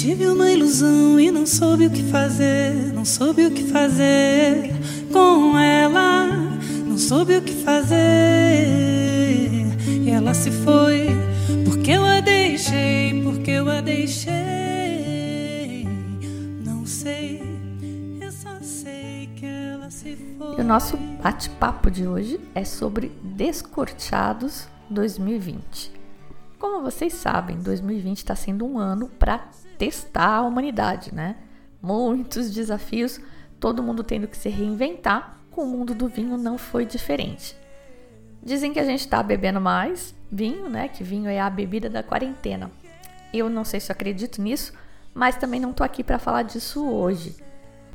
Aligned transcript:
Tive 0.00 0.26
uma 0.28 0.50
ilusão 0.50 1.20
e 1.20 1.30
não 1.30 1.44
soube 1.44 1.84
o 1.84 1.90
que 1.90 2.02
fazer, 2.04 2.90
não 2.94 3.04
soube 3.04 3.44
o 3.44 3.50
que 3.50 3.64
fazer 3.64 4.72
com 5.12 5.58
ela, 5.58 6.26
não 6.86 6.96
soube 6.96 7.36
o 7.36 7.42
que 7.42 7.52
fazer. 7.52 7.98
E 10.02 10.08
ela 10.08 10.32
se 10.32 10.50
foi, 10.50 11.08
porque 11.66 11.90
eu 11.90 12.02
a 12.06 12.20
deixei, 12.20 13.22
porque 13.22 13.50
eu 13.50 13.68
a 13.68 13.82
deixei. 13.82 14.30
Não 16.64 16.86
sei, 16.86 17.42
eu 18.22 18.32
só 18.32 18.58
sei 18.62 19.28
que 19.36 19.44
ela 19.44 19.90
se 19.90 20.16
foi. 20.38 20.56
E 20.56 20.62
o 20.62 20.64
nosso 20.64 20.96
bate-papo 20.96 21.90
de 21.90 22.06
hoje 22.06 22.40
é 22.54 22.64
sobre 22.64 23.12
Descorteados 23.22 24.66
2020. 24.88 25.92
Como 26.58 26.82
vocês 26.82 27.12
sabem, 27.12 27.58
2020 27.58 28.16
está 28.16 28.34
sendo 28.34 28.64
um 28.64 28.78
ano 28.78 29.06
para 29.18 29.46
testar 29.80 30.36
a 30.36 30.42
humanidade, 30.42 31.14
né? 31.14 31.36
Muitos 31.80 32.50
desafios, 32.50 33.18
todo 33.58 33.82
mundo 33.82 34.04
tendo 34.04 34.28
que 34.28 34.36
se 34.36 34.50
reinventar. 34.50 35.38
Com 35.50 35.62
o 35.62 35.66
mundo 35.66 35.94
do 35.94 36.06
vinho 36.06 36.36
não 36.36 36.58
foi 36.58 36.84
diferente. 36.84 37.56
Dizem 38.42 38.74
que 38.74 38.78
a 38.78 38.84
gente 38.84 39.00
está 39.00 39.22
bebendo 39.22 39.58
mais 39.58 40.14
vinho, 40.30 40.68
né? 40.68 40.86
Que 40.86 41.02
vinho 41.02 41.30
é 41.30 41.40
a 41.40 41.48
bebida 41.48 41.88
da 41.88 42.02
quarentena. 42.02 42.70
Eu 43.32 43.48
não 43.48 43.64
sei 43.64 43.80
se 43.80 43.90
eu 43.90 43.94
acredito 43.94 44.42
nisso, 44.42 44.74
mas 45.14 45.36
também 45.36 45.58
não 45.58 45.72
tô 45.72 45.82
aqui 45.82 46.04
para 46.04 46.18
falar 46.18 46.42
disso 46.42 46.86
hoje. 46.86 47.34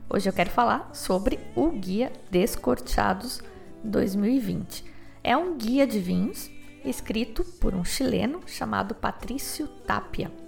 Hoje 0.09 0.27
eu 0.27 0.33
quero 0.33 0.49
falar 0.49 0.89
sobre 0.91 1.39
o 1.55 1.69
Guia 1.69 2.11
Descorteados 2.31 3.41
2020. 3.83 4.83
É 5.23 5.37
um 5.37 5.55
guia 5.55 5.85
de 5.85 5.99
vinhos 5.99 6.49
escrito 6.83 7.43
por 7.43 7.75
um 7.75 7.85
chileno 7.85 8.41
chamado 8.47 8.95
Patrício 8.95 9.67
Tapia. 9.67 10.44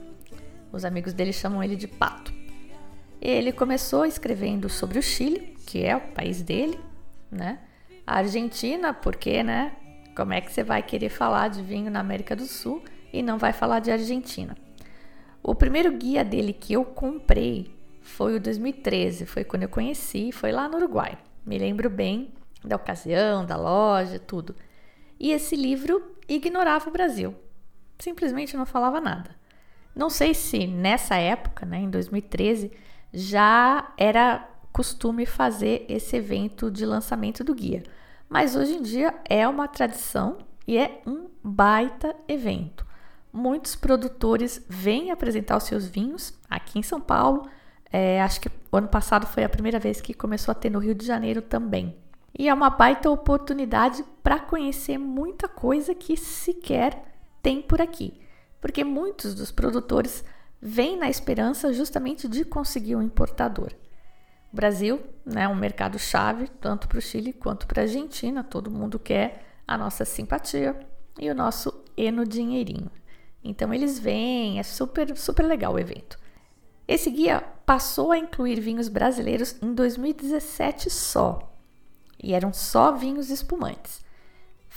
Os 0.78 0.86
amigos 0.86 1.12
dele 1.12 1.34
chamam 1.34 1.64
ele 1.64 1.76
de 1.76 1.88
Pato. 1.88 2.32
Ele 3.20 3.52
começou 3.52 4.06
escrevendo 4.06 4.70
sobre 4.70 5.00
o 5.00 5.02
Chile, 5.02 5.58
que 5.66 5.84
é 5.84 5.96
o 5.96 6.02
país 6.02 6.44
dele, 6.44 6.80
né? 7.32 7.58
A 8.06 8.18
Argentina, 8.18 8.94
porque, 8.94 9.42
né? 9.42 9.76
Como 10.16 10.34
é 10.34 10.40
que 10.40 10.54
você 10.54 10.64
vai 10.64 10.84
querer 10.84 11.10
falar 11.10 11.48
de 11.48 11.64
vinho 11.64 11.90
na 11.90 12.00
América 12.00 12.36
do 12.36 12.46
Sul 12.46 12.84
e 13.12 13.24
não 13.24 13.40
vai 13.40 13.54
falar 13.54 13.80
de 13.80 13.90
Argentina? 13.90 14.56
O 15.42 15.56
primeiro 15.56 15.92
guia 15.94 16.24
dele 16.24 16.54
que 16.54 16.74
eu 16.74 16.86
comprei 16.86 17.76
foi 18.00 18.36
o 18.36 18.40
2013, 18.40 19.26
foi 19.26 19.44
quando 19.44 19.64
eu 19.64 19.70
conheci, 19.70 20.32
foi 20.32 20.52
lá 20.52 20.70
no 20.70 20.78
Uruguai. 20.78 21.18
Me 21.44 21.58
lembro 21.58 21.90
bem 21.90 22.32
da 22.64 22.76
ocasião, 22.76 23.44
da 23.44 23.58
loja, 23.58 24.20
tudo. 24.20 24.56
E 25.20 25.32
esse 25.32 25.56
livro 25.56 26.16
ignorava 26.30 26.88
o 26.88 26.94
Brasil. 26.94 27.34
Simplesmente 27.98 28.56
não 28.56 28.68
falava 28.68 29.02
nada. 29.02 29.36
Não 29.98 30.12
sei 30.12 30.36
se 30.36 30.68
nessa 30.68 31.16
época, 31.16 31.66
né, 31.66 31.80
em 31.80 31.90
2013, 31.90 32.72
já 33.12 33.92
era 33.98 34.48
costume 34.72 35.26
fazer 35.26 35.86
esse 35.90 36.16
evento 36.16 36.70
de 36.70 36.86
lançamento 36.86 37.44
do 37.44 37.56
guia. 37.56 37.82
Mas 38.30 38.56
hoje 38.56 38.74
em 38.74 38.82
dia 38.84 39.16
é 39.28 39.48
uma 39.48 39.68
tradição 39.68 40.38
e 40.68 40.78
é 40.78 41.02
um 41.04 41.28
baita 41.44 42.16
evento. 42.28 42.86
Muitos 43.34 43.76
produtores 43.76 44.64
vêm 44.70 45.10
apresentar 45.10 45.58
os 45.58 45.64
seus 45.64 45.88
vinhos 45.88 46.32
aqui 46.48 46.78
em 46.78 46.84
São 46.84 47.02
Paulo. 47.02 47.50
É, 47.92 48.22
acho 48.22 48.40
que 48.40 48.50
o 48.72 48.78
ano 48.78 48.88
passado 48.88 49.26
foi 49.26 49.44
a 49.44 49.50
primeira 49.50 49.80
vez 49.80 50.00
que 50.00 50.14
começou 50.14 50.52
a 50.52 50.56
ter 50.56 50.70
no 50.70 50.78
Rio 50.78 50.94
de 50.94 51.08
Janeiro 51.08 51.42
também. 51.42 51.96
E 52.38 52.48
é 52.48 52.54
uma 52.54 52.70
baita 52.70 53.10
oportunidade 53.10 54.06
para 54.22 54.40
conhecer 54.40 55.00
muita 55.00 55.48
coisa 55.48 55.96
que 55.96 56.16
sequer 56.16 57.04
tem 57.42 57.64
por 57.64 57.82
aqui, 57.82 58.14
porque 58.62 58.84
muitos 58.84 59.34
dos 59.34 59.52
produtores 59.52 60.24
vêm 60.62 60.98
na 60.98 61.10
esperança 61.10 61.74
justamente 61.74 62.28
de 62.28 62.44
conseguir 62.44 62.96
um 62.96 63.02
importador. 63.02 63.72
O 64.52 64.56
Brasil 64.56 65.02
é 65.26 65.30
né, 65.30 65.48
um 65.48 65.56
mercado 65.56 66.00
chave 66.00 66.48
tanto 66.60 66.88
para 66.88 66.98
o 66.98 67.02
Chile 67.02 67.34
quanto 67.34 67.68
para 67.68 67.82
a 67.82 67.86
Argentina, 67.86 68.44
todo 68.44 68.72
mundo 68.72 68.98
quer 68.98 69.44
a 69.68 69.78
nossa 69.78 70.06
simpatia 70.06 70.78
e 71.20 71.30
o 71.30 71.36
nosso 71.36 71.84
eno 71.96 72.26
dinheirinho. 72.26 72.90
Então 73.44 73.74
eles 73.74 74.00
vêm, 74.00 74.60
é 74.60 74.64
super 74.64 75.16
super 75.18 75.44
legal 75.44 75.74
o 75.74 75.80
evento. 75.80 76.18
Esse 76.88 77.10
guia 77.10 77.44
passou 77.66 78.12
a 78.12 78.18
incluir 78.18 78.62
vinhos 78.62 78.88
brasileiros 78.88 79.56
em 79.62 79.74
2017 79.74 80.90
só, 80.90 81.54
e 82.22 82.34
eram 82.34 82.54
só 82.54 82.94
vinhos 82.94 83.30
espumantes. 83.30 84.06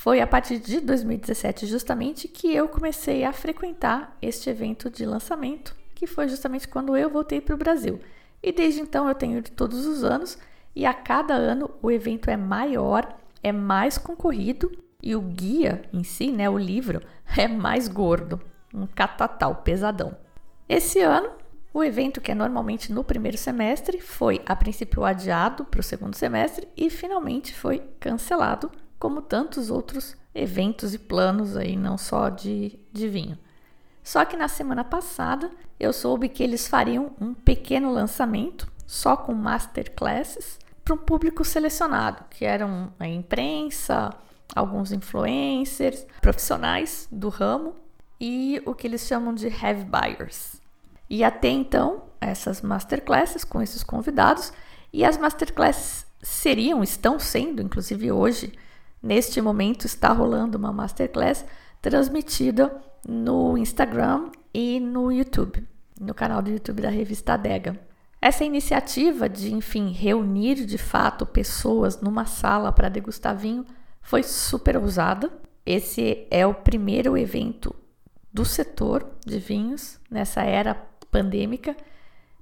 Foi 0.00 0.19
a 0.22 0.27
partir 0.27 0.59
de 0.59 0.81
2017 0.81 1.66
justamente 1.66 2.27
que 2.27 2.50
eu 2.55 2.66
comecei 2.71 3.22
a 3.22 3.34
frequentar 3.34 4.16
este 4.22 4.49
evento 4.49 4.88
de 4.88 5.05
lançamento, 5.05 5.77
que 5.94 6.06
foi 6.06 6.27
justamente 6.27 6.66
quando 6.66 6.97
eu 6.97 7.11
voltei 7.11 7.38
para 7.38 7.55
o 7.55 7.59
Brasil. 7.59 8.00
E 8.43 8.50
desde 8.50 8.81
então 8.81 9.06
eu 9.06 9.15
tenho 9.15 9.37
ido 9.37 9.50
todos 9.50 9.84
os 9.84 10.03
anos 10.03 10.38
e 10.75 10.87
a 10.87 10.94
cada 10.94 11.34
ano 11.34 11.71
o 11.83 11.91
evento 11.91 12.31
é 12.31 12.37
maior, 12.38 13.15
é 13.43 13.53
mais 13.53 13.99
concorrido 13.99 14.72
e 15.03 15.15
o 15.15 15.21
guia 15.21 15.83
em 15.93 16.03
si, 16.03 16.32
né, 16.32 16.49
o 16.49 16.56
livro, 16.56 17.03
é 17.37 17.47
mais 17.47 17.87
gordo, 17.87 18.41
um 18.72 18.87
catatal 18.87 19.56
pesadão. 19.56 20.17
Esse 20.67 21.00
ano 21.00 21.28
o 21.75 21.84
evento, 21.84 22.22
que 22.22 22.32
é 22.32 22.34
normalmente 22.34 22.91
no 22.91 23.05
primeiro 23.05 23.37
semestre, 23.37 24.00
foi 24.00 24.41
a 24.47 24.56
princípio 24.56 25.05
adiado 25.05 25.65
para 25.67 25.81
o 25.81 25.84
segundo 25.84 26.17
semestre 26.17 26.67
e 26.75 26.88
finalmente 26.88 27.55
foi 27.55 27.82
cancelado, 28.00 28.71
como 29.00 29.22
tantos 29.22 29.71
outros 29.71 30.15
eventos 30.34 30.94
e 30.94 30.99
planos 30.99 31.56
aí, 31.56 31.75
não 31.75 31.99
só 31.99 32.28
de, 32.28 32.78
de 32.93 33.09
vinho. 33.09 33.37
Só 34.05 34.25
que 34.25 34.37
na 34.37 34.47
semana 34.47 34.84
passada 34.84 35.50
eu 35.78 35.93
soube 35.93 36.28
que 36.28 36.43
eles 36.43 36.69
fariam 36.69 37.12
um 37.19 37.33
pequeno 37.33 37.91
lançamento 37.91 38.71
só 38.87 39.16
com 39.16 39.33
masterclasses 39.33 40.59
para 40.84 40.94
um 40.94 40.99
público 40.99 41.44
selecionado, 41.44 42.25
que 42.31 42.44
eram 42.44 42.93
a 42.99 43.09
imprensa, 43.09 44.15
alguns 44.55 44.93
influencers, 44.93 46.06
profissionais 46.21 47.09
do 47.11 47.31
ramo 47.31 47.75
e 48.21 48.61
o 48.67 48.75
que 48.75 48.87
eles 48.87 49.06
chamam 49.06 49.32
de 49.34 49.47
heavy 49.47 49.84
buyers. 49.84 50.61
E 51.09 51.25
até 51.25 51.49
então, 51.49 52.03
essas 52.21 52.61
masterclasses 52.61 53.44
com 53.44 53.62
esses 53.62 53.82
convidados, 53.82 54.53
e 54.93 55.05
as 55.05 55.17
masterclasses 55.17 56.05
seriam, 56.22 56.82
estão 56.82 57.19
sendo, 57.19 57.62
inclusive 57.62 58.12
hoje, 58.12 58.53
neste 59.03 59.41
momento, 59.41 59.87
está 59.87 60.12
rolando 60.12 60.59
uma 60.59 60.72
masterclass 60.72 61.44
transmitida 61.81 62.75
no 63.06 63.56
Instagram 63.56 64.31
e 64.53 64.78
no 64.81 65.11
YouTube, 65.11 65.66
no 65.99 66.15
canal 66.15 66.43
do 66.43 66.50
YouTube 66.50 66.83
da 66.83 66.91
revista 66.91 67.34
Adega. 67.34 67.81
Essa 68.21 68.44
iniciativa 68.44 69.28
de, 69.28 69.55
enfim, 69.55 69.93
reunir 69.93 70.66
de 70.66 70.77
fato 70.77 71.25
pessoas 71.25 72.00
numa 72.00 72.27
sala 72.27 72.71
para 72.71 72.91
degustar 72.91 73.34
vinho 73.34 73.65
foi 74.03 74.22
super 74.22 74.77
ousada. 74.77 75.32
Esse 75.65 76.27
é 76.31 76.47
o 76.47 76.53
primeiro 76.53 77.17
evento 77.17 77.75
do 78.32 78.44
setor 78.44 79.11
de 79.25 79.38
vinhos 79.38 79.99
nessa 80.11 80.43
era 80.43 80.75
pandêmica 81.11 81.75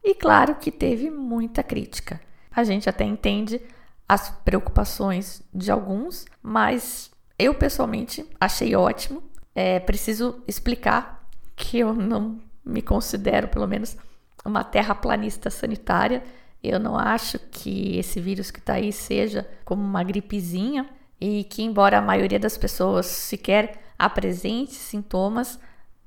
e, 0.03 0.15
claro, 0.15 0.57
que 0.57 0.73
teve 0.73 1.11
muita 1.11 1.63
crítica. 1.63 2.21
A 2.51 2.65
gente 2.65 2.89
até 2.89 3.05
entende 3.05 3.61
as 4.09 4.31
preocupações 4.31 5.43
de 5.53 5.71
alguns, 5.71 6.25
mas 6.43 7.11
eu 7.39 7.55
pessoalmente 7.55 8.25
achei 8.41 8.75
ótimo. 8.75 9.23
É 9.55 9.79
preciso 9.79 10.43
explicar 10.49 11.29
que 11.55 11.79
eu 11.79 11.93
não 11.93 12.41
me 12.65 12.81
considero, 12.81 13.49
pelo 13.49 13.67
menos, 13.67 13.97
uma 14.45 14.65
terraplanista 14.65 15.51
sanitária. 15.51 16.23
Eu 16.63 16.81
não 16.81 16.97
acho 16.97 17.39
que 17.39 17.99
esse 17.99 18.21
vírus 18.21 18.51
que 18.51 18.59
está 18.59 18.75
aí 18.75 18.93
seja 18.93 19.49
como 19.65 19.83
uma 19.83 20.03
gripezinha 20.03 20.89
e 21.21 21.45
que, 21.45 21.63
embora 21.63 21.99
a 21.99 22.03
maioria 22.03 22.39
das 22.39 22.57
pessoas 22.57 23.07
sequer 23.07 23.83
apresente 23.99 24.75
sintomas, 24.75 25.59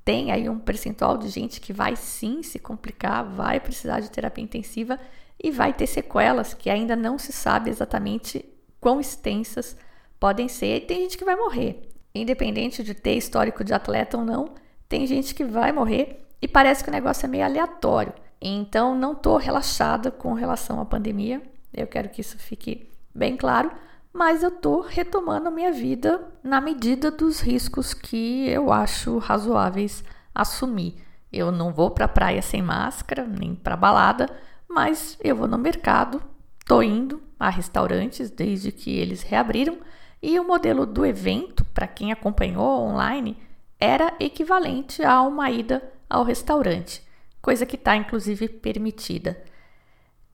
tem 0.03 0.31
aí 0.31 0.49
um 0.49 0.57
percentual 0.57 1.17
de 1.17 1.27
gente 1.29 1.61
que 1.61 1.71
vai 1.71 1.95
sim 1.95 2.41
se 2.41 2.57
complicar, 2.57 3.23
vai 3.23 3.59
precisar 3.59 3.99
de 3.99 4.09
terapia 4.09 4.43
intensiva 4.43 4.99
e 5.41 5.51
vai 5.51 5.73
ter 5.73 5.87
sequelas 5.87 6.53
que 6.53 6.69
ainda 6.69 6.95
não 6.95 7.17
se 7.17 7.31
sabe 7.31 7.69
exatamente 7.69 8.45
quão 8.79 8.99
extensas 8.99 9.75
podem 10.19 10.47
ser. 10.47 10.77
E 10.77 10.81
tem 10.81 11.01
gente 11.01 11.17
que 11.17 11.25
vai 11.25 11.35
morrer, 11.35 11.89
independente 12.13 12.83
de 12.83 12.93
ter 12.93 13.15
histórico 13.15 13.63
de 13.63 13.73
atleta 13.73 14.17
ou 14.17 14.25
não, 14.25 14.53
tem 14.87 15.07
gente 15.07 15.33
que 15.33 15.43
vai 15.43 15.71
morrer 15.71 16.27
e 16.41 16.47
parece 16.47 16.83
que 16.83 16.89
o 16.89 16.93
negócio 16.93 17.25
é 17.25 17.29
meio 17.29 17.45
aleatório. 17.45 18.13
Então, 18.41 18.95
não 18.95 19.13
estou 19.13 19.37
relaxada 19.37 20.09
com 20.09 20.33
relação 20.33 20.81
à 20.81 20.85
pandemia. 20.85 21.41
Eu 21.71 21.85
quero 21.85 22.09
que 22.09 22.21
isso 22.21 22.37
fique 22.39 22.89
bem 23.13 23.37
claro. 23.37 23.71
Mas 24.11 24.43
eu 24.43 24.49
estou 24.49 24.81
retomando 24.81 25.47
a 25.47 25.51
minha 25.51 25.71
vida 25.71 26.21
na 26.43 26.59
medida 26.59 27.09
dos 27.09 27.39
riscos 27.39 27.93
que 27.93 28.49
eu 28.49 28.71
acho 28.71 29.19
razoáveis 29.19 30.03
assumir. 30.33 30.95
Eu 31.31 31.51
não 31.51 31.71
vou 31.71 31.91
para 31.91 32.05
a 32.05 32.09
praia 32.09 32.41
sem 32.41 32.61
máscara, 32.61 33.25
nem 33.25 33.55
para 33.55 33.77
balada, 33.77 34.27
mas 34.71 35.17
eu 35.23 35.35
vou 35.35 35.47
no 35.47 35.57
mercado, 35.57 36.21
estou 36.59 36.81
indo 36.81 37.21
a 37.39 37.49
restaurantes 37.49 38.29
desde 38.29 38.71
que 38.71 38.97
eles 38.97 39.21
reabriram 39.21 39.77
e 40.21 40.39
o 40.39 40.43
modelo 40.43 40.85
do 40.85 41.05
evento, 41.05 41.65
para 41.65 41.87
quem 41.87 42.11
acompanhou 42.11 42.81
online, 42.81 43.37
era 43.79 44.13
equivalente 44.19 45.03
a 45.03 45.21
uma 45.23 45.49
ida 45.49 45.81
ao 46.09 46.23
restaurante, 46.23 47.01
coisa 47.41 47.65
que 47.65 47.75
está 47.75 47.95
inclusive 47.95 48.47
permitida. 48.47 49.43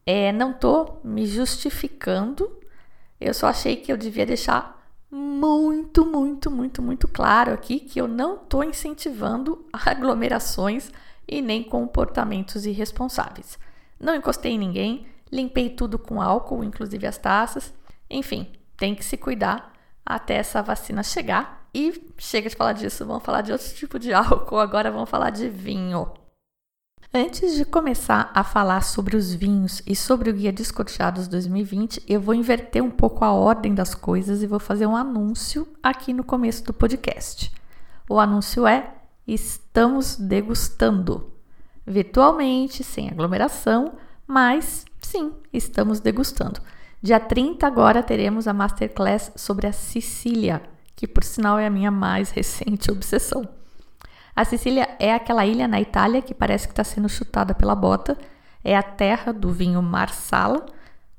É, 0.05 0.31
não 0.31 0.51
estou 0.51 0.99
me 1.03 1.25
justificando, 1.25 2.51
eu 3.19 3.33
só 3.33 3.47
achei 3.47 3.77
que 3.77 3.91
eu 3.91 3.97
devia 3.97 4.25
deixar 4.25 4.77
muito, 5.09 6.05
muito, 6.05 6.51
muito, 6.51 6.81
muito 6.81 7.07
claro 7.07 7.53
aqui 7.53 7.79
que 7.79 7.99
eu 7.99 8.07
não 8.07 8.35
estou 8.35 8.63
incentivando 8.63 9.65
aglomerações 9.71 10.91
e 11.27 11.41
nem 11.41 11.63
comportamentos 11.63 12.65
irresponsáveis. 12.65 13.57
Não 13.99 14.15
encostei 14.15 14.53
em 14.53 14.59
ninguém, 14.59 15.07
limpei 15.31 15.69
tudo 15.69 15.97
com 15.97 16.21
álcool, 16.21 16.63
inclusive 16.63 17.05
as 17.07 17.17
taças. 17.17 17.73
Enfim, 18.09 18.51
tem 18.75 18.95
que 18.95 19.03
se 19.03 19.17
cuidar 19.17 19.73
até 20.05 20.35
essa 20.35 20.61
vacina 20.61 21.03
chegar. 21.03 21.67
E 21.73 22.11
chega 22.17 22.49
de 22.49 22.55
falar 22.55 22.73
disso, 22.73 23.05
vamos 23.05 23.23
falar 23.23 23.41
de 23.41 23.51
outro 23.51 23.67
tipo 23.73 23.99
de 23.99 24.13
álcool, 24.13 24.59
agora 24.59 24.91
vamos 24.91 25.09
falar 25.09 25.29
de 25.29 25.49
vinho. 25.49 26.11
Antes 27.13 27.55
de 27.55 27.63
começar 27.63 28.29
a 28.33 28.43
falar 28.43 28.81
sobre 28.81 29.15
os 29.15 29.33
vinhos 29.33 29.81
e 29.87 29.95
sobre 29.95 30.29
o 30.29 30.33
Guia 30.33 30.51
Descorteados 30.51 31.27
2020, 31.27 32.03
eu 32.07 32.19
vou 32.19 32.35
inverter 32.35 32.83
um 32.83 32.91
pouco 32.91 33.23
a 33.23 33.31
ordem 33.31 33.73
das 33.73 33.95
coisas 33.95 34.43
e 34.43 34.47
vou 34.47 34.59
fazer 34.59 34.85
um 34.85 34.95
anúncio 34.95 35.67
aqui 35.81 36.11
no 36.11 36.23
começo 36.23 36.63
do 36.65 36.73
podcast. 36.73 37.51
O 38.09 38.19
anúncio 38.19 38.67
é: 38.67 38.93
estamos 39.25 40.17
degustando. 40.17 41.36
Virtualmente, 41.87 42.83
sem 42.83 43.07
aglomeração, 43.09 43.93
mas 44.27 44.83
sim, 45.01 45.31
estamos 45.53 46.01
degustando. 46.01 46.59
Dia 47.01 47.17
30 47.17 47.65
agora 47.65 48.03
teremos 48.03 48.45
a 48.45 48.53
masterclass 48.53 49.31
sobre 49.37 49.67
a 49.67 49.71
Sicília, 49.71 50.61
que 50.97 51.07
por 51.07 51.23
sinal 51.23 51.57
é 51.57 51.65
a 51.65 51.69
minha 51.69 51.89
mais 51.89 52.29
recente 52.31 52.91
obsessão. 52.91 53.47
A 54.35 54.43
Sicília 54.43 54.89
é 54.99 55.13
aquela 55.13 55.45
ilha 55.45 55.65
na 55.65 55.79
Itália 55.79 56.21
que 56.21 56.33
parece 56.33 56.67
que 56.67 56.73
está 56.73 56.83
sendo 56.83 57.07
chutada 57.07 57.55
pela 57.55 57.73
bota. 57.73 58.17
É 58.63 58.75
a 58.75 58.83
terra 58.83 59.31
do 59.31 59.51
vinho 59.51 59.81
Marsala, 59.81 60.65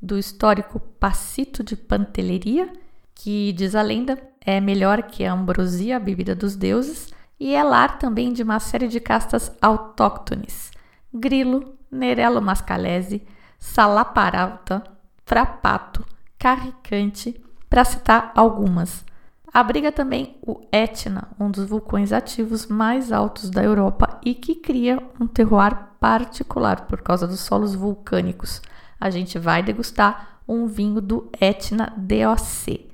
do 0.01 0.19
histórico 0.19 0.79
Passito 0.79 1.65
de 1.65 1.77
Pantelleria, 1.77 2.71
que 3.15 3.53
diz 3.55 3.75
a 3.75 3.83
lenda 3.83 4.19
é 4.41 4.61
melhor 4.61 5.03
que 5.03 5.25
a 5.25 5.33
ambrosia, 5.33 5.97
a 5.97 6.01
bebida 6.01 6.35
dos 6.35 6.55
deuses, 6.55 7.13
e 7.39 7.55
é 7.55 7.63
lar 7.63 7.99
também 7.99 8.33
de 8.33 8.43
uma 8.43 8.59
série 8.59 8.89
de 8.89 9.01
castas 9.01 9.53
autóctones: 9.61 10.71
Grilo, 11.13 11.75
Nerello 11.91 12.43
Mascalese, 12.43 13.27
Salaparauta, 13.59 14.83
Frapato, 15.25 16.05
Carricante, 16.39 17.41
para 17.69 17.85
citar 17.85 18.33
algumas. 18.35 19.05
Abriga 19.53 19.91
também 19.91 20.37
o 20.47 20.61
Etna, 20.71 21.29
um 21.41 21.51
dos 21.51 21.69
vulcões 21.69 22.13
ativos 22.13 22.67
mais 22.67 23.11
altos 23.11 23.49
da 23.51 23.63
Europa 23.63 24.21
e 24.25 24.35
que 24.35 24.55
cria 24.55 25.03
um 25.19 25.27
terroir 25.27 25.75
particular 25.99 26.83
por 26.83 27.01
causa 27.01 27.27
dos 27.27 27.41
solos 27.41 27.75
vulcânicos. 27.75 28.61
A 29.01 29.11
gente 29.11 29.39
vai 29.39 29.63
degustar 29.63 30.41
um 30.47 30.67
vinho 30.67 31.01
do 31.01 31.31
Etna 31.41 31.93
DOC. 31.97 32.88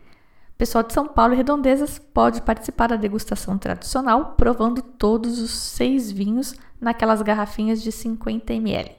Pessoal 0.56 0.84
de 0.84 0.92
São 0.92 1.08
Paulo 1.08 1.34
e 1.34 1.36
Redondezas 1.36 1.98
pode 1.98 2.40
participar 2.42 2.86
da 2.86 2.94
degustação 2.96 3.58
tradicional, 3.58 4.34
provando 4.36 4.80
todos 4.80 5.40
os 5.40 5.50
seis 5.50 6.12
vinhos 6.12 6.54
naquelas 6.80 7.20
garrafinhas 7.22 7.82
de 7.82 7.90
50 7.90 8.54
ml. 8.54 8.92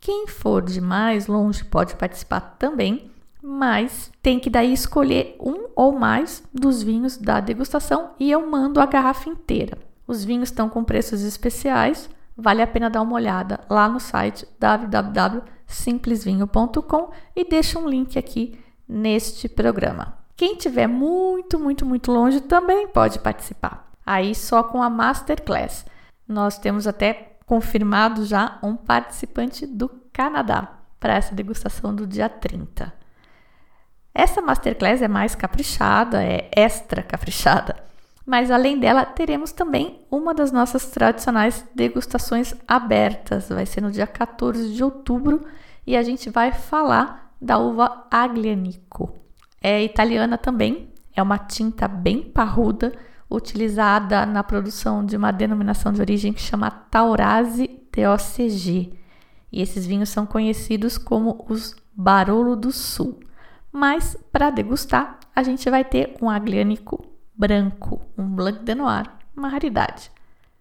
Quem 0.00 0.26
for 0.26 0.62
de 0.62 0.80
mais 0.80 1.26
longe 1.26 1.62
pode 1.64 1.94
participar 1.96 2.40
também, 2.58 3.10
mas 3.42 4.10
tem 4.22 4.40
que 4.40 4.48
daí 4.48 4.72
escolher 4.72 5.36
um 5.38 5.66
ou 5.76 5.92
mais 5.92 6.42
dos 6.54 6.82
vinhos 6.82 7.18
da 7.18 7.38
degustação 7.40 8.12
e 8.18 8.30
eu 8.30 8.48
mando 8.48 8.80
a 8.80 8.86
garrafa 8.86 9.28
inteira. 9.28 9.76
Os 10.06 10.24
vinhos 10.24 10.48
estão 10.48 10.70
com 10.70 10.82
preços 10.82 11.20
especiais, 11.22 12.08
vale 12.34 12.62
a 12.62 12.66
pena 12.66 12.88
dar 12.88 13.02
uma 13.02 13.14
olhada 13.14 13.60
lá 13.68 13.86
no 13.88 14.00
site 14.00 14.48
www.simplesvinho.com 14.58 17.10
e 17.36 17.44
deixa 17.44 17.78
um 17.78 17.86
link 17.86 18.18
aqui 18.18 18.58
neste 18.88 19.46
programa. 19.48 20.17
Quem 20.38 20.54
tiver 20.54 20.86
muito, 20.86 21.58
muito, 21.58 21.84
muito 21.84 22.12
longe 22.12 22.40
também 22.40 22.86
pode 22.86 23.18
participar. 23.18 23.90
Aí 24.06 24.36
só 24.36 24.62
com 24.62 24.80
a 24.80 24.88
Masterclass. 24.88 25.84
Nós 26.28 26.56
temos 26.56 26.86
até 26.86 27.36
confirmado 27.44 28.24
já 28.24 28.56
um 28.62 28.76
participante 28.76 29.66
do 29.66 29.88
Canadá 30.12 30.78
para 31.00 31.14
essa 31.14 31.34
degustação 31.34 31.92
do 31.92 32.06
dia 32.06 32.28
30. 32.28 32.92
Essa 34.14 34.40
masterclass 34.40 35.02
é 35.02 35.08
mais 35.08 35.34
caprichada, 35.34 36.22
é 36.22 36.48
extra 36.54 37.02
caprichada, 37.02 37.74
mas 38.24 38.48
além 38.48 38.78
dela, 38.78 39.04
teremos 39.04 39.50
também 39.50 40.06
uma 40.08 40.32
das 40.32 40.52
nossas 40.52 40.86
tradicionais 40.86 41.64
degustações 41.74 42.54
abertas. 42.66 43.48
Vai 43.48 43.66
ser 43.66 43.80
no 43.80 43.90
dia 43.90 44.06
14 44.06 44.72
de 44.72 44.84
outubro 44.84 45.44
e 45.84 45.96
a 45.96 46.02
gente 46.04 46.30
vai 46.30 46.52
falar 46.52 47.32
da 47.40 47.58
uva 47.58 48.06
Aglianico. 48.08 49.27
É 49.60 49.82
italiana 49.82 50.38
também, 50.38 50.88
é 51.14 51.22
uma 51.22 51.38
tinta 51.38 51.88
bem 51.88 52.22
parruda, 52.22 52.92
utilizada 53.30 54.24
na 54.24 54.42
produção 54.42 55.04
de 55.04 55.16
uma 55.16 55.30
denominação 55.30 55.92
de 55.92 56.00
origem 56.00 56.32
que 56.32 56.40
chama 56.40 56.70
Taurasi 56.70 57.68
TOCG. 57.92 58.92
E 59.50 59.60
esses 59.60 59.86
vinhos 59.86 60.08
são 60.08 60.24
conhecidos 60.24 60.96
como 60.96 61.44
os 61.48 61.74
Barolo 61.92 62.54
do 62.54 62.70
Sul. 62.70 63.18
Mas 63.72 64.16
para 64.32 64.50
degustar, 64.50 65.18
a 65.34 65.42
gente 65.42 65.68
vai 65.68 65.84
ter 65.84 66.16
um 66.22 66.30
agliânico 66.30 67.04
branco, 67.36 68.00
um 68.16 68.24
Blanc 68.24 68.64
de 68.64 68.74
Noir, 68.74 69.10
uma 69.36 69.48
raridade. 69.48 70.10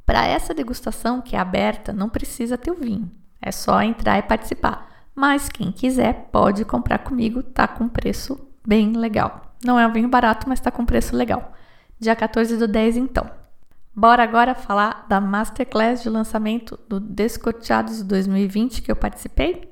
Para 0.05 0.25
essa 0.25 0.53
degustação 0.53 1.21
que 1.21 1.35
é 1.35 1.39
aberta, 1.39 1.91
não 1.91 2.09
precisa 2.09 2.57
ter 2.57 2.71
o 2.71 2.75
vinho, 2.75 3.11
é 3.41 3.51
só 3.51 3.81
entrar 3.81 4.17
e 4.17 4.23
participar. 4.23 4.87
Mas 5.13 5.49
quem 5.49 5.71
quiser 5.71 6.29
pode 6.31 6.63
comprar 6.63 6.99
comigo, 6.99 7.43
tá 7.43 7.67
com 7.67 7.89
preço 7.89 8.46
bem 8.67 8.91
legal. 8.91 9.55
Não 9.63 9.79
é 9.79 9.87
um 9.87 9.93
vinho 9.93 10.09
barato, 10.09 10.47
mas 10.47 10.59
tá 10.59 10.69
com 10.69 10.85
preço 10.85 11.15
legal 11.15 11.53
dia 11.99 12.15
14 12.15 12.57
do 12.57 12.67
10, 12.67 12.97
então. 12.97 13.29
Bora 13.95 14.21
agora 14.21 14.53
falar 14.53 15.05
da 15.09 15.19
Masterclass 15.19 16.03
de 16.03 16.09
lançamento 16.09 16.79
do 16.87 16.99
Descorteados 16.99 18.03
2020 18.03 18.83
que 18.83 18.91
eu 18.91 18.95
participei? 18.95 19.71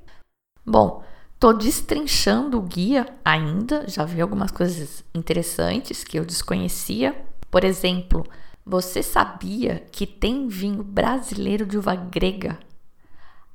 Bom, 0.66 1.04
tô 1.40 1.54
destrinchando 1.54 2.58
o 2.58 2.62
guia 2.64 3.06
ainda, 3.24 3.88
já 3.88 4.04
vi 4.04 4.20
algumas 4.20 4.50
coisas 4.50 5.04
interessantes 5.14 6.04
que 6.04 6.18
eu 6.18 6.26
desconhecia. 6.26 7.16
Por 7.52 7.64
exemplo, 7.64 8.26
você 8.66 9.04
sabia 9.04 9.86
que 9.92 10.08
tem 10.08 10.48
vinho 10.48 10.84
brasileiro 10.84 11.68
de 11.68 11.78
uva 11.78 11.94
grega, 11.94 12.58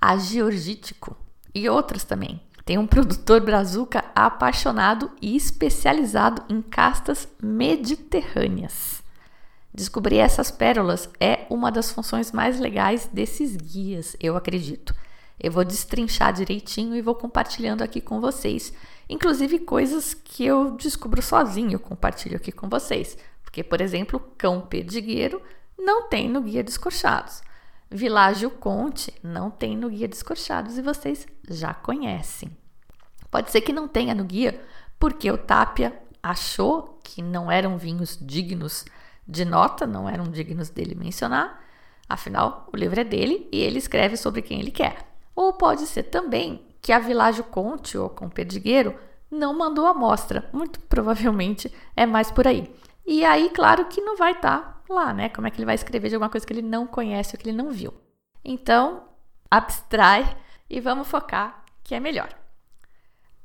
agiorgítico 0.01 1.17
e 1.53 1.69
outros 1.69 2.05
também? 2.05 2.41
Tem 2.71 2.79
um 2.79 2.87
produtor 2.87 3.41
brazuca 3.41 4.05
apaixonado 4.15 5.11
e 5.21 5.35
especializado 5.35 6.45
em 6.49 6.63
castas 6.63 7.27
mediterrâneas. 7.43 9.03
Descobrir 9.75 10.19
essas 10.19 10.53
pérolas 10.53 11.11
é 11.19 11.47
uma 11.51 11.73
das 11.73 11.91
funções 11.91 12.31
mais 12.31 12.61
legais 12.61 13.11
desses 13.13 13.57
guias, 13.57 14.17
eu 14.21 14.37
acredito. 14.37 14.95
Eu 15.41 15.51
vou 15.51 15.65
destrinchar 15.65 16.33
direitinho 16.33 16.95
e 16.95 17.03
vou 17.03 17.17
compartilhando 17.17 17.83
aqui 17.83 18.01
com 18.01 18.21
vocês, 18.21 18.73
inclusive 19.09 19.59
coisas 19.59 20.15
que 20.15 20.45
eu 20.45 20.71
descubro 20.77 21.21
sozinho, 21.21 21.73
eu 21.73 21.81
compartilho 21.81 22.37
aqui 22.37 22.53
com 22.53 22.69
vocês. 22.69 23.19
Porque, 23.43 23.65
por 23.65 23.81
exemplo, 23.81 24.21
cão 24.39 24.61
perdigueiro 24.61 25.43
não 25.77 26.09
tem 26.09 26.29
no 26.29 26.41
guia 26.41 26.63
Descorchados. 26.63 27.43
Világio 27.91 28.51
Conte 28.51 29.13
não 29.21 29.51
tem 29.51 29.77
no 29.77 29.91
guia 29.91 30.07
Descorchados 30.07 30.79
e 30.79 30.83
vocês 30.83 31.27
já 31.49 31.75
conhecem. 31.75 32.57
Pode 33.31 33.51
ser 33.51 33.61
que 33.63 33.73
não 33.73 33.89
tenha 33.89 34.15
no 34.15 34.25
guia, 34.25 34.61
porque 34.99 35.31
o 35.31 35.37
Tapia 35.37 36.01
achou 36.23 37.01
que 37.03 37.21
não 37.21 37.51
eram 37.51 37.77
vinhos 37.77 38.17
dignos 38.21 38.85
de 39.27 39.45
nota, 39.45 39.87
não 39.87 40.09
eram 40.09 40.25
dignos 40.25 40.71
dele 40.71 40.95
mencionar. 40.95 41.65
Afinal, 42.09 42.69
o 42.73 42.77
livro 42.77 43.01
é 43.01 43.05
dele 43.05 43.49
e 43.51 43.61
ele 43.61 43.79
escreve 43.79 44.17
sobre 44.17 44.43
quem 44.43 44.61
ele 44.61 44.71
quer. 44.71 45.09
Ou 45.35 45.53
pode 45.53 45.87
ser 45.87 46.05
também 46.05 46.65
que 46.81 46.93
a 46.93 46.99
Világio 46.99 47.45
Conte 47.45 47.99
ou 47.99 48.09
com 48.09 48.29
Perdigueiro 48.29 48.95
não 49.31 49.57
mandou 49.57 49.87
a 49.87 49.91
amostra. 49.91 50.49
Muito 50.53 50.79
provavelmente 50.81 51.73
é 51.97 52.07
mais 52.07 52.31
por 52.31 52.47
aí. 52.47 52.73
E 53.07 53.25
aí, 53.25 53.51
claro 53.51 53.87
que 53.87 54.01
não 54.01 54.17
vai 54.17 54.33
estar 54.33 54.85
tá 54.87 54.95
lá, 54.95 55.13
né? 55.13 55.29
Como 55.29 55.47
é 55.47 55.51
que 55.51 55.59
ele 55.59 55.67
vai 55.67 55.75
escrever 55.75 56.09
de 56.09 56.15
alguma 56.15 56.31
coisa 56.31 56.47
que 56.47 56.53
ele 56.53 56.63
não 56.63 56.87
conhece 56.87 57.35
ou 57.35 57.41
que 57.41 57.49
ele 57.49 57.57
não 57.57 57.71
viu? 57.71 57.93
Então, 58.45 59.05
abstrai 59.51 60.37
e 60.69 60.81
vamos 60.81 61.09
focar 61.09 61.65
que 61.83 61.95
é 61.95 62.01
melhor. 62.01 62.29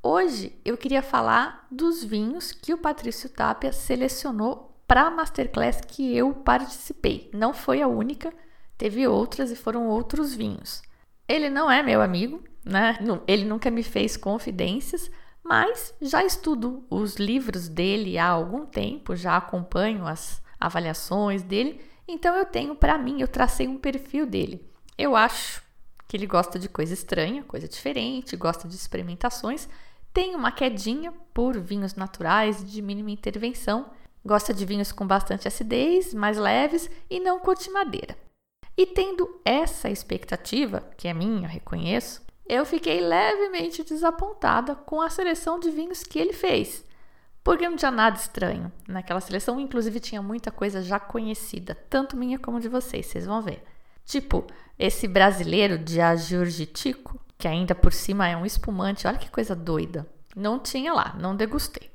Hoje 0.04 0.56
eu 0.64 0.78
queria 0.78 1.02
falar 1.02 1.66
dos 1.72 2.04
vinhos 2.04 2.52
que 2.52 2.74
o 2.74 2.78
Patrício 2.78 3.28
Tapia 3.28 3.74
selecionou 3.74 4.80
para 4.88 5.08
a 5.08 5.10
masterclass 5.12 5.82
que 5.82 6.16
eu 6.16 6.32
participei. 6.32 7.30
Não 7.34 7.54
foi 7.54 7.82
a 7.82 7.88
única, 7.88 8.32
teve 8.78 9.08
outras 9.08 9.50
e 9.50 9.56
foram 9.56 9.88
outros 9.88 10.34
vinhos. 10.34 10.84
Ele 11.28 11.50
não 11.50 11.72
é 11.72 11.82
meu 11.82 12.04
amigo, 12.04 12.44
né? 12.64 13.00
Ele 13.28 13.46
nunca 13.46 13.72
me 13.72 13.82
fez 13.82 14.16
confidências, 14.16 15.10
mas 15.46 15.94
já 16.02 16.26
estudo 16.26 16.84
os 16.90 17.18
livros 17.18 17.70
dele 17.70 18.18
há 18.18 18.28
algum 18.28 18.66
tempo, 18.66 19.16
já 19.16 19.38
acompanho 19.38 20.08
as 20.08 20.42
avaliações 20.60 21.44
dele, 21.44 21.80
então 22.08 22.36
eu 22.36 22.48
tenho 22.48 22.76
para 22.76 22.98
mim, 22.98 23.22
eu 23.22 23.28
tracei 23.28 23.68
um 23.68 23.78
perfil 23.78 24.26
dele. 24.26 24.68
Eu 24.98 25.16
acho 25.16 25.62
que 26.08 26.18
ele 26.18 26.26
gosta 26.26 26.58
de 26.58 26.68
coisa 26.68 26.96
estranha, 26.96 27.44
coisa 27.44 27.68
diferente, 27.68 28.36
gosta 28.36 28.68
de 28.68 28.74
experimentações, 28.74 29.70
tem 30.12 30.36
uma 30.36 30.52
quedinha 30.52 31.14
por 31.32 31.60
vinhos 31.60 31.94
naturais 31.94 32.66
de 32.66 32.82
mínima 32.82 33.12
intervenção, 33.12 33.92
gosta 34.26 34.52
de 34.52 34.66
vinhos 34.66 34.92
com 34.92 35.06
bastante 35.06 35.48
acidez, 35.48 36.12
mais 36.12 36.40
leves 36.40 36.90
e 37.08 37.20
não 37.20 37.40
curte 37.40 37.70
madeira. 37.70 38.18
E 38.76 38.88
tendo 38.88 39.40
essa 39.46 39.92
expectativa, 39.92 40.90
que 40.98 41.08
é 41.08 41.14
minha, 41.14 41.48
reconheço, 41.48 42.25
eu 42.48 42.66
fiquei 42.66 43.02
levemente 43.02 43.84
desapontada 43.84 44.76
com 44.76 45.02
a 45.02 45.10
seleção 45.10 45.60
de 45.60 45.70
vinhos 45.70 46.04
que 46.04 46.20
ele 46.20 46.34
fez. 46.34 46.86
Porque 47.44 47.68
não 47.68 47.78
tinha 47.78 47.92
nada 47.92 48.18
estranho 48.18 48.72
naquela 48.88 49.22
seleção, 49.22 49.60
inclusive 49.60 50.00
tinha 50.00 50.22
muita 50.22 50.52
coisa 50.52 50.82
já 50.82 51.00
conhecida, 51.00 51.76
tanto 51.90 52.18
minha 52.18 52.40
como 52.40 52.60
de 52.60 52.68
vocês, 52.68 53.06
vocês 53.06 53.26
vão 53.26 53.42
ver. 53.42 53.64
Tipo, 54.04 54.46
esse 54.78 55.08
brasileiro 55.08 55.78
de 55.78 56.02
Ajurgitico, 56.02 57.20
que 57.38 57.48
ainda 57.48 57.76
por 57.76 57.94
cima 57.94 58.28
é 58.28 58.36
um 58.36 58.46
espumante, 58.46 59.08
olha 59.08 59.18
que 59.18 59.30
coisa 59.30 59.56
doida. 59.56 60.08
Não 60.36 60.60
tinha 60.60 60.94
lá, 60.94 61.16
não 61.20 61.36
degustei. 61.36 61.92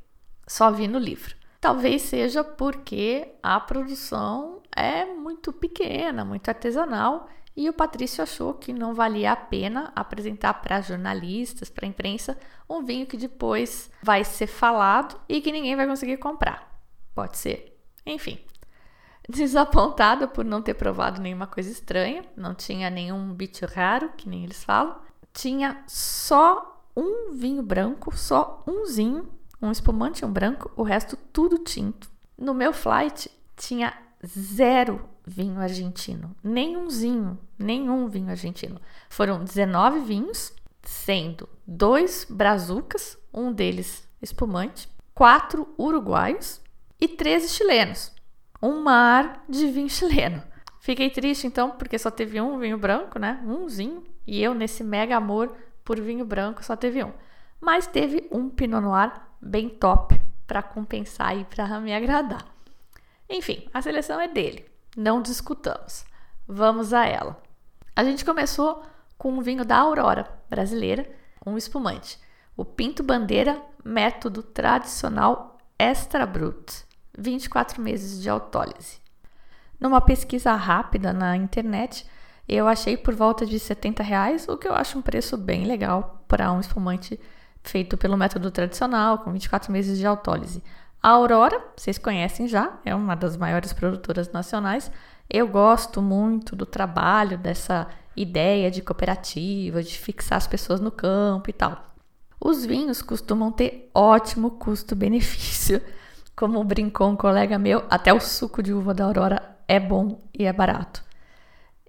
Só 0.47 0.71
vi 0.71 0.89
no 0.89 0.99
livro. 0.99 1.35
Talvez 1.61 2.03
seja 2.03 2.43
porque 2.43 3.29
a 3.43 3.61
produção 3.61 4.63
é 4.75 5.05
muito 5.05 5.53
pequena, 5.53 6.25
muito 6.25 6.49
artesanal 6.49 7.29
e 7.57 7.69
o 7.69 7.73
Patrício 7.73 8.23
achou 8.23 8.55
que 8.55 8.73
não 8.73 8.95
valia 8.95 9.33
a 9.33 9.37
pena 9.37 9.93
apresentar 9.95 10.55
para 10.55 10.81
jornalistas, 10.81 11.69
para 11.69 11.85
a 11.85 11.89
imprensa, 11.89 12.39
um 12.69 12.85
vinho 12.85 13.07
que 13.07 13.17
depois 13.17 13.91
vai 14.03 14.25
ser 14.25 14.47
falado 14.47 15.21
e 15.29 15.41
que 15.41 15.53
ninguém 15.53 15.77
vai 15.77 15.87
conseguir 15.87 16.17
comprar. 16.19 16.81
Pode 17.15 17.37
ser. 17.37 17.79
Enfim. 18.07 18.39
Desapontada 19.29 20.27
por 20.27 20.45
não 20.45 20.63
ter 20.63 20.75
provado 20.75 21.21
nenhuma 21.21 21.47
coisa 21.47 21.71
estranha, 21.71 22.25
não 22.37 22.55
tinha 22.55 22.89
nenhum 22.89 23.33
bicho 23.33 23.67
raro, 23.67 24.11
que 24.17 24.29
nem 24.29 24.45
eles 24.45 24.65
falam. 24.65 24.97
Tinha 25.33 25.85
só 25.87 26.85
um 26.97 27.33
vinho 27.33 27.63
branco, 27.63 28.17
só 28.17 28.65
umzinho, 28.67 29.29
um 29.61 29.71
espumante 29.71 30.25
um 30.25 30.33
branco, 30.33 30.71
o 30.75 30.83
resto 30.83 31.17
tudo 31.33 31.59
tinto. 31.59 32.11
No 32.37 32.55
meu 32.55 32.73
flight 32.73 33.31
tinha 33.57 33.93
zero 34.27 35.09
vinho 35.31 35.61
argentino, 35.61 36.35
nenhumzinho, 36.43 37.39
nenhum 37.59 38.09
vinho 38.09 38.31
argentino. 38.31 38.81
Foram 39.09 39.45
19 39.45 40.01
vinhos, 40.01 40.53
sendo 40.83 41.49
dois 41.67 42.27
brazucas, 42.29 43.17
um 43.33 43.53
deles 43.53 44.09
espumante, 44.21 44.89
quatro 45.15 45.73
uruguaios 45.79 46.61
e 47.01 47.07
13 47.07 47.49
chilenos. 47.49 48.13
Um 48.63 48.83
mar 48.83 49.45
de 49.49 49.67
vinho 49.69 49.89
chileno. 49.89 50.43
Fiquei 50.81 51.09
triste 51.11 51.47
então, 51.47 51.71
porque 51.71 51.99
só 51.99 52.11
teve 52.11 52.41
um 52.41 52.59
vinho 52.59 52.77
branco, 52.77 53.19
né? 53.19 53.41
Umzinho. 53.47 54.03
E 54.27 54.43
eu, 54.43 54.55
nesse 54.55 54.83
mega 54.83 55.17
amor 55.17 55.55
por 55.85 56.01
vinho 56.01 56.25
branco, 56.25 56.65
só 56.65 56.77
teve 56.77 57.03
um. 57.05 57.13
Mas 57.61 57.87
teve 57.87 58.29
um 58.31 58.49
Pinot 58.49 58.83
Noir 58.83 59.13
bem 59.41 59.69
top 59.69 60.21
para 60.47 60.63
compensar 60.63 61.37
e 61.37 61.45
para 61.45 61.81
me 61.81 61.95
agradar. 61.95 62.45
Enfim, 63.29 63.69
a 63.73 63.81
seleção 63.81 64.21
é 64.21 64.27
dele, 64.27 64.67
não 65.01 65.23
discutamos. 65.23 66.05
Vamos 66.47 66.93
a 66.93 67.07
ela. 67.07 67.41
A 67.97 68.05
gente 68.05 68.23
começou 68.23 68.83
com 69.17 69.33
um 69.33 69.41
vinho 69.41 69.65
da 69.65 69.79
Aurora 69.79 70.29
brasileira, 70.49 71.11
um 71.45 71.57
espumante, 71.57 72.19
o 72.55 72.67
Pinto 72.67 73.03
Bandeira 73.03 73.63
Método 73.83 74.43
Tradicional 74.43 75.57
Extra 75.79 76.27
Brut, 76.27 76.85
24 77.17 77.81
meses 77.81 78.21
de 78.21 78.29
autólise. 78.29 79.01
Numa 79.81 80.03
pesquisa 80.03 80.53
rápida 80.55 81.15
na 81.15 81.35
internet, 81.35 82.07
eu 82.47 82.69
achei 82.69 82.95
por 82.95 83.15
volta 83.15 83.47
de 83.47 83.59
70 83.59 84.03
reais, 84.03 84.47
o 84.49 84.59
que 84.59 84.69
eu 84.69 84.75
acho 84.75 84.99
um 84.99 85.03
preço 85.03 85.39
bem 85.39 85.65
legal 85.65 86.23
para 86.29 86.53
um 86.53 86.61
espumante 86.61 87.19
feito 87.63 87.97
pelo 87.97 88.19
método 88.19 88.51
tradicional, 88.51 89.19
com 89.19 89.33
24 89.33 89.73
meses 89.73 89.99
de 89.99 90.07
autólise. 90.07 90.63
A 91.03 91.11
Aurora, 91.11 91.65
vocês 91.75 91.97
conhecem 91.97 92.47
já, 92.47 92.79
é 92.85 92.95
uma 92.95 93.15
das 93.15 93.35
maiores 93.35 93.73
produtoras 93.73 94.31
nacionais. 94.33 94.91
Eu 95.31 95.49
gosto 95.49 96.03
muito 96.03 96.55
do 96.55 96.67
trabalho 96.67 97.39
dessa 97.39 97.89
ideia 98.15 98.71
de 98.71 98.83
cooperativa, 98.83 99.83
de 99.83 99.97
fixar 99.97 100.37
as 100.37 100.47
pessoas 100.47 100.79
no 100.79 100.91
campo 100.91 101.49
e 101.49 101.55
tal. 101.55 101.95
Os 102.39 102.67
vinhos 102.67 103.01
costumam 103.01 103.51
ter 103.51 103.91
ótimo 103.95 104.51
custo-benefício. 104.53 105.81
Como 106.37 106.63
brincou 106.65 107.09
um 107.09 107.17
colega 107.17 107.59
meu, 107.59 107.85
até 107.89 108.13
o 108.13 108.21
suco 108.21 108.63
de 108.63 108.73
uva 108.73 108.93
da 108.93 109.05
Aurora 109.05 109.57
é 109.67 109.81
bom 109.81 110.21
e 110.39 110.45
é 110.45 110.53
barato. 110.53 111.03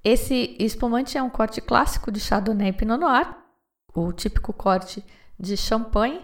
Esse 0.03 0.55
espumante 0.57 1.17
é 1.17 1.23
um 1.23 1.29
corte 1.29 1.59
clássico 1.59 2.11
de 2.11 2.19
Chardonnay 2.19 2.69
e 2.69 2.73
Pinot 2.73 2.99
Noir, 2.99 3.35
o 3.93 4.11
típico 4.13 4.53
corte 4.53 5.03
de 5.37 5.57
champanhe 5.57 6.21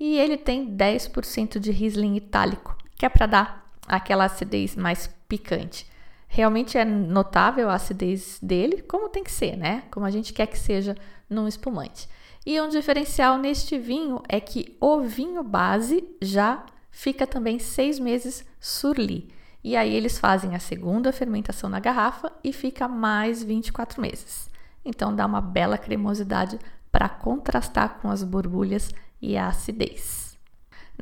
e 0.00 0.16
ele 0.18 0.38
tem 0.38 0.74
10% 0.74 1.58
de 1.58 1.70
Riesling 1.70 2.16
itálico, 2.16 2.74
que 2.96 3.04
é 3.04 3.08
para 3.10 3.26
dar 3.26 3.70
aquela 3.86 4.24
acidez 4.24 4.74
mais 4.74 5.06
picante. 5.28 5.86
Realmente 6.26 6.78
é 6.78 6.84
notável 6.84 7.68
a 7.68 7.74
acidez 7.74 8.38
dele, 8.42 8.82
como 8.82 9.10
tem 9.10 9.22
que 9.22 9.30
ser, 9.30 9.56
né? 9.56 9.82
Como 9.90 10.06
a 10.06 10.10
gente 10.10 10.32
quer 10.32 10.46
que 10.46 10.58
seja 10.58 10.96
num 11.28 11.46
espumante. 11.46 12.08
E 12.46 12.58
um 12.60 12.68
diferencial 12.68 13.36
neste 13.36 13.78
vinho 13.78 14.22
é 14.26 14.40
que 14.40 14.74
o 14.80 15.00
vinho 15.02 15.42
base 15.42 16.02
já 16.22 16.64
fica 16.90 17.26
também 17.26 17.58
seis 17.58 17.98
meses 17.98 18.46
surli. 18.58 19.28
E 19.62 19.76
aí 19.76 19.94
eles 19.94 20.18
fazem 20.18 20.54
a 20.54 20.58
segunda 20.58 21.12
fermentação 21.12 21.68
na 21.68 21.78
garrafa 21.78 22.32
e 22.42 22.52
fica 22.52 22.88
mais 22.88 23.42
24 23.42 24.00
meses. 24.00 24.48
Então 24.82 25.14
dá 25.14 25.26
uma 25.26 25.42
bela 25.42 25.76
cremosidade 25.76 26.58
para 26.90 27.08
contrastar 27.08 27.98
com 28.00 28.08
as 28.08 28.24
borbulhas 28.24 28.90
e 29.20 29.36
a 29.36 29.48
acidez. 29.48 30.38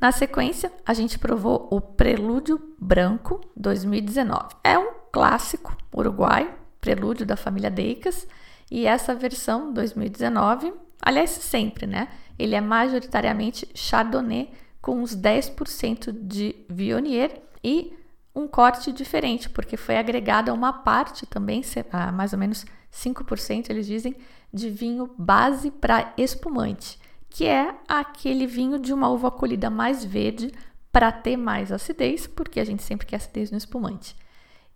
Na 0.01 0.13
sequência, 0.13 0.73
a 0.87 0.95
gente 0.95 1.19
provou 1.19 1.69
o 1.71 1.81
Prelúdio 1.81 2.75
Branco 2.79 3.41
2019. 3.57 4.55
É 4.63 4.79
um 4.79 4.93
clássico 5.11 5.77
uruguaio, 5.93 6.53
prelúdio 6.81 7.27
da 7.27 7.37
família 7.37 7.71
Deicas, 7.71 8.27
e 8.71 8.87
essa 8.87 9.15
versão 9.15 9.73
2019, 9.73 10.73
aliás, 11.03 11.31
sempre, 11.31 11.87
né? 11.87 12.09
Ele 12.39 12.55
é 12.55 12.61
majoritariamente 12.61 13.69
Chardonnay 13.75 14.53
com 14.81 15.03
uns 15.03 15.17
10% 15.17 16.13
de 16.13 16.55
Viognier 16.69 17.43
e 17.65 17.93
um 18.35 18.47
corte 18.47 18.93
diferente, 18.93 19.51
porque 19.51 19.77
foi 19.77 19.97
agregada 19.97 20.55
uma 20.55 20.73
parte 20.73 21.27
também, 21.27 21.63
mais 22.15 22.33
ou 22.33 22.39
menos 22.39 22.65
5%, 22.93 23.71
eles 23.71 23.87
dizem, 23.87 24.15
de 24.53 24.71
vinho 24.71 25.11
base 25.19 25.71
para 25.73 26.13
espumante, 26.17 27.01
que 27.31 27.47
é 27.47 27.75
aquele 27.87 28.47
vinho 28.47 28.79
de 28.79 28.93
uma 28.93 29.09
uva 29.09 29.31
colhida 29.31 29.71
mais 29.71 30.05
verde 30.05 30.53
para 30.91 31.13
ter 31.13 31.37
mais 31.37 31.71
acidez, 31.71 32.27
porque 32.27 32.59
a 32.59 32.65
gente 32.65 32.83
sempre 32.83 33.07
quer 33.07 33.17
acidez 33.17 33.51
no 33.51 33.59
espumante. 33.59 34.17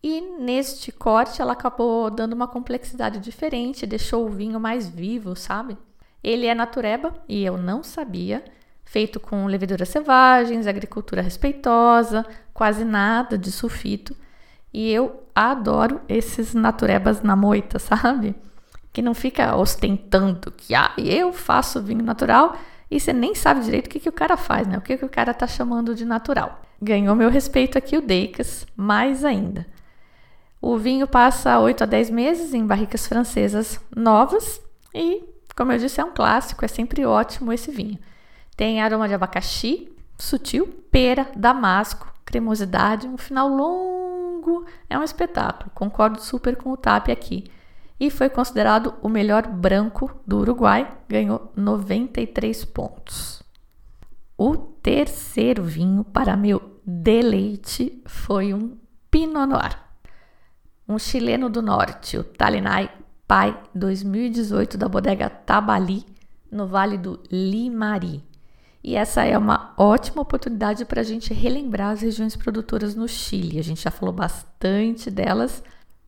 E 0.02 0.20
neste 0.40 0.90
corte 0.90 1.40
ela 1.40 1.52
acabou 1.52 2.10
dando 2.10 2.32
uma 2.32 2.48
complexidade 2.48 3.20
diferente, 3.20 3.86
deixou 3.86 4.26
o 4.26 4.30
vinho 4.30 4.58
mais 4.58 4.88
vivo, 4.88 5.36
sabe? 5.36 5.78
Ele 6.22 6.46
é 6.46 6.54
natureba 6.54 7.14
e 7.28 7.44
eu 7.44 7.56
não 7.56 7.82
sabia, 7.82 8.44
feito 8.84 9.20
com 9.20 9.46
leveduras 9.46 9.88
selvagens, 9.88 10.66
agricultura 10.66 11.22
respeitosa, 11.22 12.26
quase 12.52 12.84
nada 12.84 13.38
de 13.38 13.50
sulfito. 13.50 14.16
E 14.72 14.90
eu 14.90 15.22
adoro 15.34 16.00
esses 16.08 16.52
naturebas 16.52 17.22
na 17.22 17.36
moita, 17.36 17.78
sabe? 17.80 18.34
Que 18.92 19.00
não 19.00 19.14
fica 19.14 19.56
ostentando 19.56 20.50
que 20.50 20.74
ah, 20.74 20.92
eu 20.98 21.32
faço 21.32 21.82
vinho 21.82 22.04
natural 22.04 22.56
e 22.90 23.00
você 23.00 23.12
nem 23.12 23.34
sabe 23.34 23.64
direito 23.64 23.86
o 23.86 23.90
que, 23.90 24.00
que 24.00 24.08
o 24.08 24.12
cara 24.12 24.36
faz, 24.36 24.66
né? 24.66 24.76
O 24.76 24.82
que, 24.82 24.98
que 24.98 25.04
o 25.04 25.08
cara 25.08 25.32
tá 25.32 25.46
chamando 25.46 25.94
de 25.94 26.04
natural. 26.04 26.60
Ganhou 26.80 27.16
meu 27.16 27.30
respeito 27.30 27.78
aqui 27.78 27.96
o 27.96 28.02
Deicas, 28.02 28.66
mais 28.76 29.24
ainda. 29.24 29.66
O 30.60 30.76
vinho 30.76 31.08
passa 31.08 31.58
8 31.58 31.84
a 31.84 31.86
10 31.86 32.10
meses 32.10 32.54
em 32.54 32.66
barricas 32.66 33.06
francesas 33.06 33.80
novas 33.96 34.60
e, 34.94 35.24
como 35.56 35.72
eu 35.72 35.78
disse, 35.78 36.00
é 36.00 36.04
um 36.04 36.12
clássico, 36.12 36.64
é 36.64 36.68
sempre 36.68 37.04
ótimo 37.04 37.52
esse 37.52 37.70
vinho. 37.70 37.98
Tem 38.56 38.82
aroma 38.82 39.08
de 39.08 39.14
abacaxi, 39.14 39.90
sutil, 40.18 40.66
pera, 40.90 41.26
damasco, 41.34 42.12
cremosidade, 42.24 43.08
um 43.08 43.16
final 43.16 43.48
longo, 43.48 44.66
é 44.88 44.98
um 44.98 45.02
espetáculo. 45.02 45.70
Concordo 45.74 46.20
super 46.20 46.56
com 46.56 46.70
o 46.70 46.76
TAP 46.76 47.08
aqui. 47.08 47.50
E 48.02 48.10
foi 48.10 48.28
considerado 48.28 48.94
o 49.00 49.08
melhor 49.08 49.46
branco 49.46 50.10
do 50.26 50.40
Uruguai, 50.40 50.90
ganhou 51.08 51.52
93 51.54 52.64
pontos. 52.64 53.40
O 54.36 54.56
terceiro 54.56 55.62
vinho, 55.62 56.02
para 56.02 56.36
meu 56.36 56.80
deleite, 56.84 58.02
foi 58.04 58.52
um 58.52 58.76
Pinot 59.08 59.46
Noir. 59.46 59.78
Um 60.88 60.98
chileno 60.98 61.48
do 61.48 61.62
norte, 61.62 62.18
o 62.18 62.24
Talinai 62.24 62.90
Pai 63.24 63.56
2018 63.72 64.76
da 64.76 64.88
bodega 64.88 65.30
Tabali, 65.30 66.04
no 66.50 66.66
Vale 66.66 66.98
do 66.98 67.22
Limari. 67.30 68.20
E 68.82 68.96
essa 68.96 69.22
é 69.22 69.38
uma 69.38 69.74
ótima 69.78 70.22
oportunidade 70.22 70.84
para 70.84 71.02
a 71.02 71.04
gente 71.04 71.32
relembrar 71.32 71.90
as 71.90 72.00
regiões 72.00 72.34
produtoras 72.34 72.96
no 72.96 73.06
Chile. 73.06 73.60
A 73.60 73.62
gente 73.62 73.80
já 73.80 73.92
falou 73.92 74.12
bastante 74.12 75.08
delas 75.08 75.62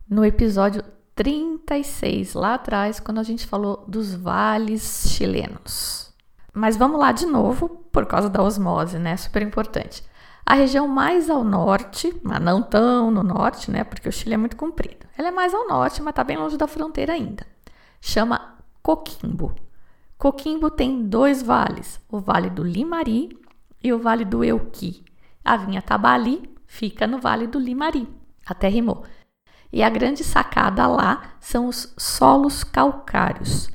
no 0.09 0.25
episódio 0.25 0.83
36, 1.15 2.33
lá 2.33 2.55
atrás, 2.55 2.99
quando 2.99 3.19
a 3.19 3.23
gente 3.23 3.47
falou 3.47 3.83
dos 3.87 4.13
vales 4.13 5.05
chilenos. 5.09 6.13
Mas 6.53 6.75
vamos 6.75 6.99
lá 6.99 7.11
de 7.11 7.25
novo, 7.25 7.69
por 7.91 8.05
causa 8.05 8.29
da 8.29 8.43
osmose, 8.43 8.99
né? 8.99 9.15
Super 9.15 9.41
importante. 9.41 10.03
A 10.45 10.53
região 10.53 10.87
mais 10.87 11.29
ao 11.29 11.43
norte, 11.43 12.13
mas 12.21 12.39
não 12.39 12.61
tão 12.61 13.09
no 13.09 13.23
norte, 13.23 13.71
né? 13.71 13.83
Porque 13.83 14.07
o 14.07 14.11
Chile 14.11 14.35
é 14.35 14.37
muito 14.37 14.55
comprido. 14.55 15.07
Ela 15.17 15.29
é 15.29 15.31
mais 15.31 15.53
ao 15.53 15.67
norte, 15.67 16.01
mas 16.01 16.11
está 16.11 16.23
bem 16.23 16.37
longe 16.37 16.57
da 16.57 16.67
fronteira 16.67 17.13
ainda. 17.13 17.47
Chama 17.99 18.57
Coquimbo. 18.83 19.55
Coquimbo 20.17 20.69
tem 20.69 21.07
dois 21.07 21.41
vales, 21.41 21.99
o 22.09 22.19
Vale 22.19 22.49
do 22.49 22.63
Limari 22.63 23.37
e 23.83 23.91
o 23.91 23.99
Vale 23.99 24.23
do 24.23 24.43
Euqui. 24.43 25.03
A 25.43 25.57
vinha 25.57 25.81
Tabali 25.81 26.49
fica 26.67 27.07
no 27.07 27.19
Vale 27.19 27.47
do 27.47 27.57
Limari. 27.59 28.07
Até 28.45 28.67
rimou. 28.67 29.03
E 29.75 29.83
a 29.83 29.89
grande 29.89 30.23
sacada 30.23 30.87
lá 30.87 31.33
são 31.37 31.67
os 31.67 31.93
solos 31.97 32.63
calcários. 32.63 33.69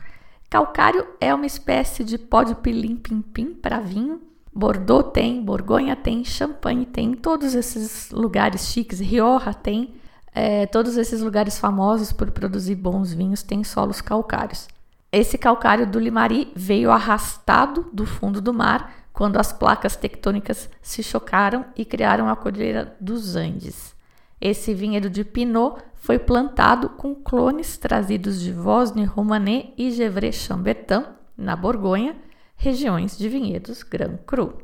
Calcário 0.48 1.06
é 1.20 1.34
uma 1.34 1.44
espécie 1.44 2.02
de 2.02 2.16
pó 2.16 2.42
de 2.42 2.54
pilim-pim-pim 2.54 3.52
para 3.52 3.80
vinho. 3.80 4.18
Bordeaux 4.50 5.12
tem, 5.12 5.44
Borgonha 5.44 5.94
tem, 5.94 6.24
Champagne 6.24 6.86
tem, 6.86 7.12
todos 7.12 7.54
esses 7.54 8.10
lugares 8.10 8.68
chiques, 8.68 8.98
Rioja 8.98 9.52
tem, 9.52 9.94
é, 10.34 10.64
todos 10.64 10.96
esses 10.96 11.20
lugares 11.20 11.58
famosos 11.58 12.12
por 12.12 12.30
produzir 12.30 12.76
bons 12.76 13.12
vinhos 13.12 13.42
têm 13.42 13.62
solos 13.62 14.00
calcários. 14.00 14.68
Esse 15.12 15.36
calcário 15.36 15.86
do 15.86 15.98
Limari 15.98 16.50
veio 16.56 16.90
arrastado 16.90 17.90
do 17.92 18.06
fundo 18.06 18.40
do 18.40 18.54
mar 18.54 18.90
quando 19.12 19.36
as 19.36 19.52
placas 19.52 19.96
tectônicas 19.96 20.70
se 20.80 21.02
chocaram 21.02 21.66
e 21.76 21.84
criaram 21.84 22.26
a 22.26 22.34
Cordilheira 22.34 22.96
dos 22.98 23.36
Andes. 23.36 23.94
Esse 24.40 24.72
vinhedo 24.72 25.10
de 25.10 25.22
Pinot 25.22 25.89
foi 26.00 26.18
plantado 26.18 26.88
com 26.88 27.14
clones 27.14 27.76
trazidos 27.76 28.40
de 28.40 28.50
Vosne-Romanée 28.52 29.74
e 29.76 29.90
Gevrey-Chambertin, 29.90 31.04
na 31.36 31.54
Borgonha, 31.54 32.16
regiões 32.56 33.16
de 33.16 33.28
vinhedos 33.28 33.82
Grand 33.82 34.16
Cru. 34.26 34.58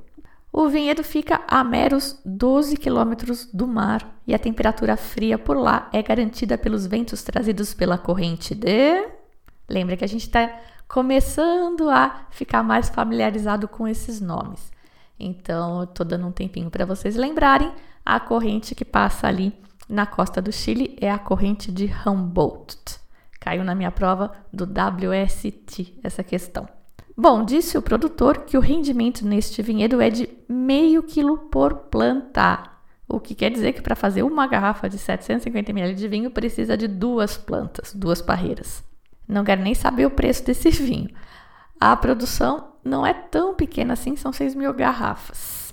O 0.50 0.68
vinhedo 0.68 1.04
fica 1.04 1.42
a 1.46 1.62
meros 1.62 2.18
12 2.24 2.78
quilômetros 2.78 3.46
do 3.52 3.66
mar 3.66 4.18
e 4.26 4.34
a 4.34 4.38
temperatura 4.38 4.96
fria 4.96 5.38
por 5.38 5.58
lá 5.58 5.90
é 5.92 6.02
garantida 6.02 6.56
pelos 6.56 6.86
ventos 6.86 7.22
trazidos 7.22 7.74
pela 7.74 7.98
corrente 7.98 8.54
de. 8.54 9.06
Lembra 9.68 9.96
que 9.96 10.04
a 10.04 10.08
gente 10.08 10.22
está 10.22 10.58
começando 10.88 11.90
a 11.90 12.26
ficar 12.30 12.62
mais 12.62 12.88
familiarizado 12.88 13.68
com 13.68 13.86
esses 13.86 14.22
nomes. 14.22 14.72
Então, 15.20 15.82
estou 15.82 16.06
dando 16.06 16.26
um 16.26 16.32
tempinho 16.32 16.70
para 16.70 16.86
vocês 16.86 17.14
lembrarem 17.14 17.70
a 18.04 18.18
corrente 18.18 18.74
que 18.74 18.84
passa 18.84 19.26
ali 19.26 19.52
na 19.88 20.06
costa 20.06 20.42
do 20.42 20.52
Chile 20.52 20.96
é 21.00 21.10
a 21.10 21.18
corrente 21.18 21.70
de 21.70 21.90
Humboldt. 22.06 22.98
Caiu 23.40 23.64
na 23.64 23.74
minha 23.74 23.90
prova 23.90 24.32
do 24.52 24.64
WST 24.64 25.98
essa 26.02 26.24
questão. 26.24 26.68
Bom, 27.16 27.44
disse 27.44 27.78
o 27.78 27.82
produtor 27.82 28.38
que 28.38 28.58
o 28.58 28.60
rendimento 28.60 29.26
neste 29.26 29.62
vinhedo 29.62 30.00
é 30.00 30.10
de 30.10 30.28
meio 30.48 31.02
quilo 31.02 31.38
por 31.38 31.74
planta, 31.74 32.70
o 33.08 33.20
que 33.20 33.34
quer 33.34 33.50
dizer 33.50 33.72
que 33.72 33.80
para 33.80 33.94
fazer 33.94 34.22
uma 34.22 34.46
garrafa 34.46 34.88
de 34.88 34.98
750 34.98 35.70
ml 35.70 35.94
de 35.94 36.08
vinho 36.08 36.30
precisa 36.30 36.76
de 36.76 36.88
duas 36.88 37.36
plantas, 37.36 37.94
duas 37.94 38.20
parreiras. 38.20 38.82
Não 39.28 39.44
quero 39.44 39.62
nem 39.62 39.74
saber 39.74 40.06
o 40.06 40.10
preço 40.10 40.44
desse 40.44 40.68
vinho. 40.82 41.10
A 41.80 41.96
produção 41.96 42.72
não 42.84 43.06
é 43.06 43.14
tão 43.14 43.54
pequena 43.54 43.92
assim, 43.92 44.16
são 44.16 44.32
6 44.32 44.54
mil 44.54 44.72
garrafas. 44.74 45.72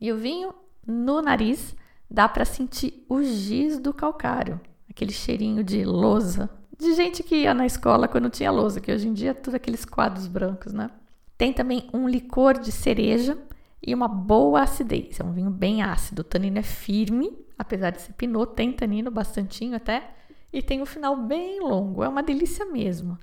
E 0.00 0.10
o 0.10 0.16
vinho 0.16 0.54
no 0.86 1.20
nariz 1.20 1.76
dá 2.12 2.28
para 2.28 2.44
sentir 2.44 3.06
o 3.08 3.22
giz 3.22 3.78
do 3.78 3.94
calcário, 3.94 4.60
aquele 4.88 5.12
cheirinho 5.12 5.64
de 5.64 5.82
lousa, 5.82 6.50
de 6.78 6.92
gente 6.94 7.22
que 7.22 7.36
ia 7.36 7.54
na 7.54 7.64
escola 7.64 8.06
quando 8.06 8.28
tinha 8.28 8.50
lousa, 8.50 8.82
que 8.82 8.92
hoje 8.92 9.08
em 9.08 9.14
dia 9.14 9.30
é 9.30 9.34
tudo 9.34 9.54
aqueles 9.54 9.86
quadros 9.86 10.26
brancos, 10.26 10.74
né? 10.74 10.90
Tem 11.38 11.54
também 11.54 11.88
um 11.92 12.06
licor 12.06 12.58
de 12.58 12.70
cereja 12.70 13.38
e 13.84 13.94
uma 13.94 14.06
boa 14.06 14.60
acidez. 14.62 15.18
É 15.18 15.24
um 15.24 15.32
vinho 15.32 15.50
bem 15.50 15.82
ácido. 15.82 16.20
O 16.20 16.24
tanino 16.24 16.58
é 16.58 16.62
firme, 16.62 17.32
apesar 17.58 17.90
de 17.90 18.02
ser 18.02 18.12
pinot, 18.12 18.54
tem 18.54 18.72
tanino 18.72 19.10
bastantinho 19.10 19.74
até, 19.74 20.10
e 20.52 20.60
tem 20.60 20.82
um 20.82 20.86
final 20.86 21.16
bem 21.16 21.60
longo. 21.60 22.04
É 22.04 22.08
uma 22.08 22.22
delícia 22.22 22.66
mesmo. 22.66 23.18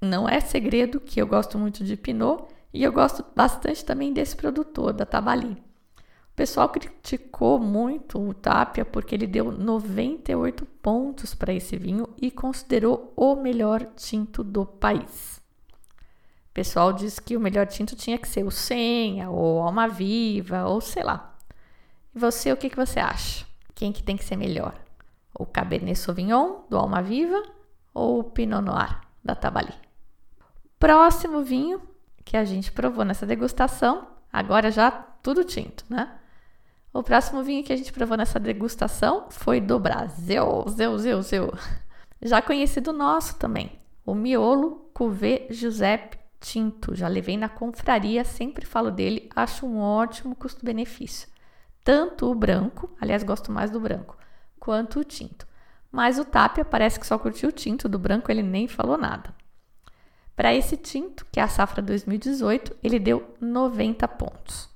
Não 0.00 0.26
é 0.26 0.40
segredo 0.40 0.98
que 0.98 1.20
eu 1.20 1.26
gosto 1.26 1.58
muito 1.58 1.84
de 1.84 1.94
pinot 1.94 2.44
e 2.72 2.82
eu 2.82 2.90
gosto 2.90 3.22
bastante 3.36 3.84
também 3.84 4.14
desse 4.14 4.34
produtor, 4.34 4.94
da 4.94 5.04
Tabali 5.04 5.58
pessoal 6.40 6.70
criticou 6.70 7.58
muito 7.58 8.18
o 8.18 8.32
Tapia 8.32 8.82
porque 8.82 9.14
ele 9.14 9.26
deu 9.26 9.52
98 9.52 10.64
pontos 10.64 11.34
para 11.34 11.52
esse 11.52 11.76
vinho 11.76 12.08
e 12.16 12.30
considerou 12.30 13.12
o 13.14 13.36
melhor 13.36 13.84
tinto 13.94 14.42
do 14.42 14.64
país. 14.64 15.38
O 16.48 16.54
pessoal 16.54 16.94
disse 16.94 17.20
que 17.20 17.36
o 17.36 17.40
melhor 17.40 17.66
tinto 17.66 17.94
tinha 17.94 18.16
que 18.16 18.26
ser 18.26 18.42
o 18.42 18.50
Senha, 18.50 19.28
ou 19.28 19.60
Alma 19.60 19.86
Viva, 19.86 20.64
ou 20.64 20.80
sei 20.80 21.02
lá. 21.02 21.36
E 22.14 22.18
você, 22.18 22.50
o 22.50 22.56
que, 22.56 22.70
que 22.70 22.76
você 22.76 22.98
acha? 22.98 23.44
Quem 23.74 23.92
que 23.92 24.02
tem 24.02 24.16
que 24.16 24.24
ser 24.24 24.36
melhor? 24.36 24.72
O 25.38 25.44
Cabernet 25.44 25.98
Sauvignon, 25.98 26.62
do 26.70 26.78
Alma 26.78 27.02
Viva, 27.02 27.42
ou 27.92 28.20
o 28.20 28.24
Pinot 28.24 28.62
Noir, 28.62 28.98
da 29.22 29.34
Tabali? 29.34 29.74
Próximo 30.78 31.42
vinho 31.42 31.82
que 32.24 32.34
a 32.34 32.46
gente 32.46 32.72
provou 32.72 33.04
nessa 33.04 33.26
degustação, 33.26 34.08
agora 34.32 34.70
já 34.70 34.90
tudo 34.90 35.44
tinto, 35.44 35.84
né? 35.86 36.16
O 36.92 37.04
próximo 37.04 37.42
vinho 37.44 37.62
que 37.62 37.72
a 37.72 37.76
gente 37.76 37.92
provou 37.92 38.16
nessa 38.16 38.40
degustação 38.40 39.26
foi 39.30 39.60
do 39.60 39.78
Brasil, 39.78 40.64
Zeu, 40.68 40.98
Zeu, 40.98 41.22
Zeu. 41.22 41.52
Já 42.20 42.42
conhecido 42.42 42.92
nosso 42.92 43.38
também, 43.38 43.78
o 44.04 44.12
Miolo 44.12 44.90
Cuvée 44.92 45.46
Giuseppe 45.50 46.18
Tinto. 46.40 46.96
Já 46.96 47.06
levei 47.06 47.36
na 47.36 47.48
confraria, 47.48 48.24
sempre 48.24 48.66
falo 48.66 48.90
dele, 48.90 49.30
acho 49.36 49.66
um 49.66 49.78
ótimo 49.78 50.34
custo-benefício. 50.34 51.28
Tanto 51.84 52.28
o 52.28 52.34
branco, 52.34 52.90
aliás, 53.00 53.22
gosto 53.22 53.52
mais 53.52 53.70
do 53.70 53.78
branco, 53.78 54.18
quanto 54.58 54.98
o 54.98 55.04
tinto. 55.04 55.46
Mas 55.92 56.18
o 56.18 56.24
Tapia 56.24 56.64
parece 56.64 56.98
que 56.98 57.06
só 57.06 57.16
curtiu 57.18 57.50
o 57.50 57.52
tinto, 57.52 57.88
do 57.88 58.00
branco 58.00 58.32
ele 58.32 58.42
nem 58.42 58.66
falou 58.66 58.98
nada. 58.98 59.32
Para 60.34 60.54
esse 60.54 60.76
tinto, 60.76 61.24
que 61.30 61.38
é 61.38 61.42
a 61.42 61.48
safra 61.48 61.80
2018, 61.82 62.76
ele 62.82 62.98
deu 62.98 63.34
90 63.40 64.08
pontos. 64.08 64.69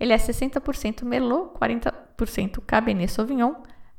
Ele 0.00 0.14
é 0.14 0.16
60% 0.16 1.04
Merlot, 1.04 1.50
40% 1.60 2.62
Cabernet 2.66 3.12
Sauvignon. 3.12 3.52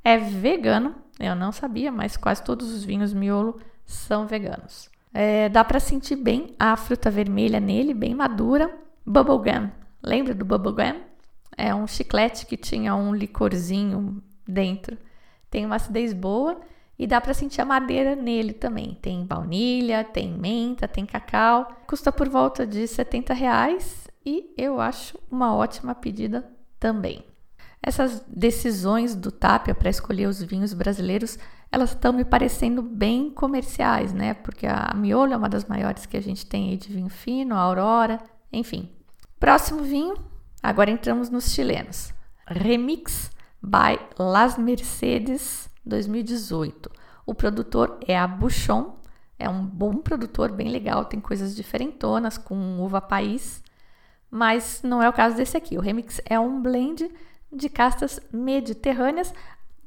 É 0.04 0.18
vegano, 0.18 0.96
eu 1.20 1.36
não 1.36 1.52
sabia, 1.52 1.92
mas 1.92 2.18
quase 2.18 2.44
todos 2.44 2.74
os 2.74 2.84
vinhos 2.84 3.14
miolo 3.14 3.60
são 3.86 4.26
veganos. 4.26 4.90
É, 5.14 5.48
dá 5.48 5.64
para 5.64 5.80
sentir 5.80 6.16
bem 6.16 6.56
a 6.60 6.76
fruta 6.76 7.12
vermelha 7.12 7.60
nele, 7.60 7.94
bem 7.94 8.16
madura. 8.16 8.74
Bubblegum, 9.06 9.70
lembra 10.02 10.34
do 10.34 10.44
bubblegum? 10.44 11.02
É 11.56 11.76
um 11.76 11.86
chiclete 11.86 12.48
que 12.48 12.58
tinha 12.58 12.96
um 12.96 13.14
licorzinho 13.14 14.24
dentro. 14.48 14.98
Tem 15.52 15.66
uma 15.66 15.76
acidez 15.76 16.14
boa 16.14 16.60
e 16.98 17.06
dá 17.06 17.22
para 17.22 17.34
sentir 17.34 17.62
a 17.62 17.66
madeira 17.66 18.16
nele 18.16 18.54
também. 18.54 18.98
Tem 19.00 19.24
baunilha, 19.24 20.04
tem 20.04 20.32
menta, 20.32 20.88
tem 20.88 21.06
cacau. 21.06 21.68
Custa 21.86 22.12
por 22.12 22.28
volta 22.28 22.66
de 22.66 22.88
70 22.88 23.34
reais 23.34 24.01
e 24.26 24.54
eu 24.58 24.80
acho 24.80 25.18
uma 25.30 25.56
ótima 25.56 25.96
pedida 25.96 26.50
também. 26.80 27.26
Essas 27.84 28.24
decisões 28.28 29.16
do 29.16 29.32
Tapia 29.32 29.74
para 29.74 29.90
escolher 29.90 30.28
os 30.28 30.42
vinhos 30.42 30.74
brasileiros, 30.74 31.40
elas 31.72 31.92
estão 31.92 32.14
me 32.14 32.24
parecendo 32.24 32.82
bem 32.82 33.32
comerciais, 33.32 34.14
né? 34.14 34.36
Porque 34.36 34.68
a 34.68 34.94
Miolo 34.96 35.34
é 35.34 35.38
uma 35.38 35.50
das 35.50 35.66
maiores 35.66 36.06
que 36.06 36.16
a 36.16 36.22
gente 36.22 36.46
tem 36.46 36.70
aí 36.70 36.78
de 36.78 36.94
vinho 36.94 37.10
fino, 37.10 37.56
a 37.56 37.60
Aurora, 37.60 38.20
enfim. 38.54 38.90
Próximo 39.40 39.82
vinho, 39.82 40.16
agora 40.62 40.92
entramos 40.92 41.30
nos 41.30 41.52
chilenos. 41.52 42.14
Remix 42.46 43.32
by 43.62 44.00
Las 44.20 44.58
Mercedes 44.58 45.68
2018. 45.84 46.92
O 47.26 47.34
produtor 47.34 48.00
é 48.08 48.16
a 48.16 48.28
Bouchon, 48.28 49.00
é 49.40 49.50
um 49.50 49.66
bom 49.66 49.96
produtor, 49.96 50.52
bem 50.52 50.70
legal, 50.70 51.06
tem 51.06 51.20
coisas 51.20 51.56
diferentonas 51.56 52.38
com 52.38 52.80
uva 52.80 53.02
país 53.02 53.64
mas 54.32 54.82
não 54.82 55.04
é 55.04 55.10
o 55.10 55.14
caso 55.14 55.36
desse 55.36 55.58
aqui. 55.58 55.78
O 55.78 55.82
remix 55.82 56.22
é 56.26 56.40
um 56.40 56.62
blend 56.62 57.12
de 57.52 57.68
castas 57.68 58.18
mediterrâneas. 58.32 59.34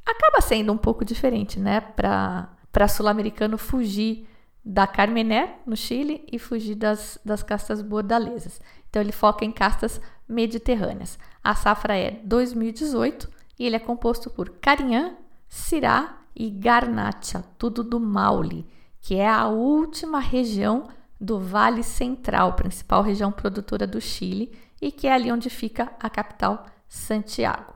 Acaba 0.04 0.42
sendo 0.42 0.70
um 0.70 0.76
pouco 0.76 1.02
diferente, 1.02 1.59
né, 1.59 1.80
para 1.80 2.88
sul-americano 2.88 3.57
fugir 3.57 4.28
da 4.62 4.87
Carmener, 4.87 5.57
no 5.66 5.76
Chile, 5.76 6.26
e 6.30 6.38
fugir 6.38 6.74
das, 6.74 7.18
das 7.24 7.42
castas 7.42 7.80
bordalesas. 7.80 8.61
Então, 8.90 9.00
ele 9.00 9.12
foca 9.12 9.44
em 9.44 9.50
castas 9.50 10.00
mediterrâneas. 10.28 11.18
A 11.42 11.54
safra 11.54 11.96
é 11.96 12.20
2018 12.22 13.28
e 13.59 13.66
ele 13.66 13.76
é 13.76 13.78
composto 13.80 14.30
por 14.30 14.50
Carinhã, 14.61 15.16
Syrah 15.48 16.18
e 16.35 16.50
Garnacha, 16.50 17.44
tudo 17.59 17.83
do 17.83 18.00
Maule, 18.00 18.66
que 19.00 19.16
é 19.16 19.28
a 19.28 19.46
última 19.46 20.18
região 20.18 20.88
do 21.20 21.38
Vale 21.38 21.83
Central, 21.83 22.55
principal 22.55 23.03
região 23.03 23.33
produtora 23.33 23.87
do 23.87 24.00
Chile, 24.00 24.53
e 24.81 24.92
que 24.92 25.07
é 25.07 25.12
ali 25.12 25.33
onde 25.33 25.48
fica 25.48 25.92
a 25.98 26.11
capital, 26.11 26.66
Santiago. 26.88 27.74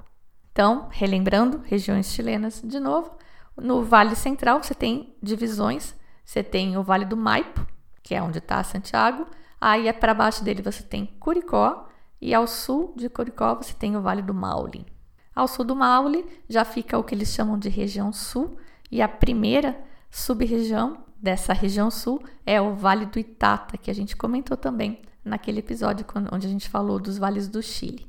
Então, 0.52 0.88
relembrando, 0.90 1.62
regiões 1.64 2.12
chilenas 2.12 2.60
de 2.62 2.80
novo, 2.80 3.16
no 3.56 3.82
Vale 3.82 4.14
Central 4.14 4.62
você 4.62 4.74
tem 4.74 5.14
divisões, 5.22 5.94
você 6.24 6.42
tem 6.42 6.76
o 6.76 6.82
Vale 6.82 7.04
do 7.04 7.16
Maipo, 7.16 7.66
que 8.02 8.14
é 8.14 8.22
onde 8.22 8.38
está 8.38 8.62
Santiago, 8.62 9.26
aí 9.60 9.88
é 9.88 9.92
para 9.92 10.14
baixo 10.14 10.44
dele 10.44 10.62
você 10.62 10.82
tem 10.82 11.06
Curicó, 11.18 11.88
e 12.20 12.34
ao 12.34 12.46
sul 12.46 12.92
de 12.96 13.08
Curicó 13.08 13.54
você 13.54 13.72
tem 13.72 13.96
o 13.96 14.02
Vale 14.02 14.22
do 14.22 14.34
Maule. 14.34 14.84
Ao 15.34 15.46
sul 15.46 15.64
do 15.64 15.76
Maule 15.76 16.26
já 16.48 16.64
fica 16.64 16.98
o 16.98 17.04
que 17.04 17.14
eles 17.14 17.28
chamam 17.28 17.58
de 17.58 17.68
região 17.68 18.12
sul, 18.12 18.56
e 18.90 19.00
a 19.00 19.08
primeira 19.08 19.78
sub-região 20.10 21.04
dessa 21.20 21.52
região 21.52 21.90
sul 21.90 22.22
é 22.46 22.60
o 22.60 22.74
Vale 22.74 23.06
do 23.06 23.18
Itata, 23.18 23.76
que 23.76 23.90
a 23.90 23.94
gente 23.94 24.16
comentou 24.16 24.56
também 24.56 25.02
naquele 25.24 25.58
episódio 25.58 26.06
onde 26.32 26.46
a 26.46 26.50
gente 26.50 26.68
falou 26.68 26.98
dos 26.98 27.18
vales 27.18 27.48
do 27.48 27.62
Chile. 27.62 28.08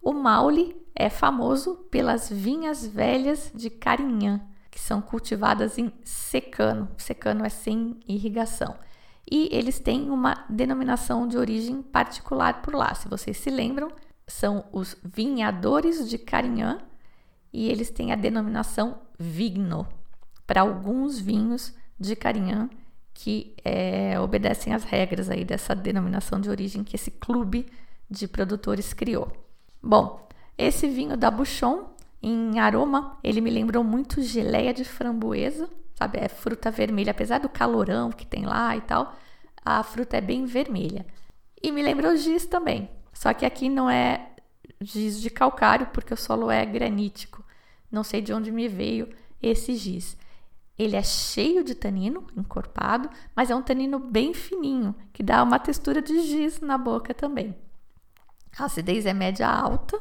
O 0.00 0.12
Maule 0.12 0.76
é 0.94 1.08
famoso 1.08 1.76
pelas 1.90 2.28
vinhas 2.28 2.86
velhas 2.86 3.50
de 3.54 3.70
Carinhã, 3.70 4.40
que 4.70 4.80
são 4.80 5.00
cultivadas 5.00 5.78
em 5.78 5.92
secano. 6.04 6.88
Secano 6.96 7.44
é 7.44 7.48
sem 7.48 8.00
irrigação. 8.06 8.76
E 9.30 9.48
eles 9.52 9.78
têm 9.78 10.10
uma 10.10 10.44
denominação 10.48 11.26
de 11.26 11.38
origem 11.38 11.82
particular 11.82 12.62
por 12.62 12.74
lá. 12.74 12.94
Se 12.94 13.08
vocês 13.08 13.36
se 13.36 13.50
lembram, 13.50 13.90
são 14.26 14.64
os 14.72 14.96
vinhadores 15.04 16.08
de 16.08 16.18
Carinhã 16.18 16.78
e 17.52 17.68
eles 17.68 17.90
têm 17.90 18.12
a 18.12 18.16
denominação 18.16 18.98
Vigno 19.18 19.86
para 20.46 20.62
alguns 20.62 21.18
vinhos 21.18 21.74
de 22.02 22.14
Carinhã 22.14 22.68
que 23.14 23.54
é, 23.64 24.18
obedecem 24.18 24.72
às 24.72 24.84
regras 24.84 25.30
aí 25.30 25.44
dessa 25.44 25.74
denominação 25.74 26.40
de 26.40 26.50
origem 26.50 26.82
que 26.82 26.96
esse 26.96 27.10
clube 27.10 27.66
de 28.10 28.26
produtores 28.26 28.92
criou. 28.92 29.30
Bom, 29.82 30.26
esse 30.56 30.88
vinho 30.88 31.16
da 31.16 31.30
Bouchon, 31.30 31.90
em 32.22 32.58
aroma, 32.58 33.18
ele 33.22 33.40
me 33.40 33.50
lembrou 33.50 33.82
muito 33.84 34.22
geleia 34.22 34.72
de 34.72 34.84
framboesa, 34.84 35.68
sabe? 35.94 36.18
É 36.18 36.28
fruta 36.28 36.70
vermelha, 36.70 37.10
apesar 37.10 37.38
do 37.38 37.48
calorão 37.48 38.10
que 38.10 38.26
tem 38.26 38.44
lá 38.44 38.76
e 38.76 38.80
tal, 38.80 39.14
a 39.64 39.82
fruta 39.82 40.16
é 40.16 40.20
bem 40.20 40.44
vermelha. 40.44 41.06
E 41.62 41.70
me 41.70 41.82
lembrou 41.82 42.16
giz 42.16 42.46
também, 42.46 42.90
só 43.12 43.32
que 43.32 43.46
aqui 43.46 43.68
não 43.68 43.88
é 43.88 44.30
giz 44.80 45.20
de 45.20 45.30
calcário, 45.30 45.88
porque 45.92 46.12
o 46.12 46.16
solo 46.16 46.50
é 46.50 46.64
granítico. 46.64 47.44
Não 47.90 48.02
sei 48.02 48.20
de 48.20 48.32
onde 48.32 48.50
me 48.50 48.68
veio 48.68 49.08
esse 49.40 49.76
giz. 49.76 50.16
Ele 50.82 50.96
é 50.96 51.02
cheio 51.02 51.62
de 51.62 51.76
tanino, 51.76 52.26
encorpado, 52.36 53.08
mas 53.36 53.50
é 53.50 53.54
um 53.54 53.62
tanino 53.62 54.00
bem 54.00 54.34
fininho, 54.34 54.92
que 55.12 55.22
dá 55.22 55.40
uma 55.40 55.60
textura 55.60 56.02
de 56.02 56.22
giz 56.22 56.60
na 56.60 56.76
boca 56.76 57.14
também. 57.14 57.56
A 58.58 58.64
acidez 58.64 59.06
é 59.06 59.12
média 59.12 59.48
alta 59.48 59.96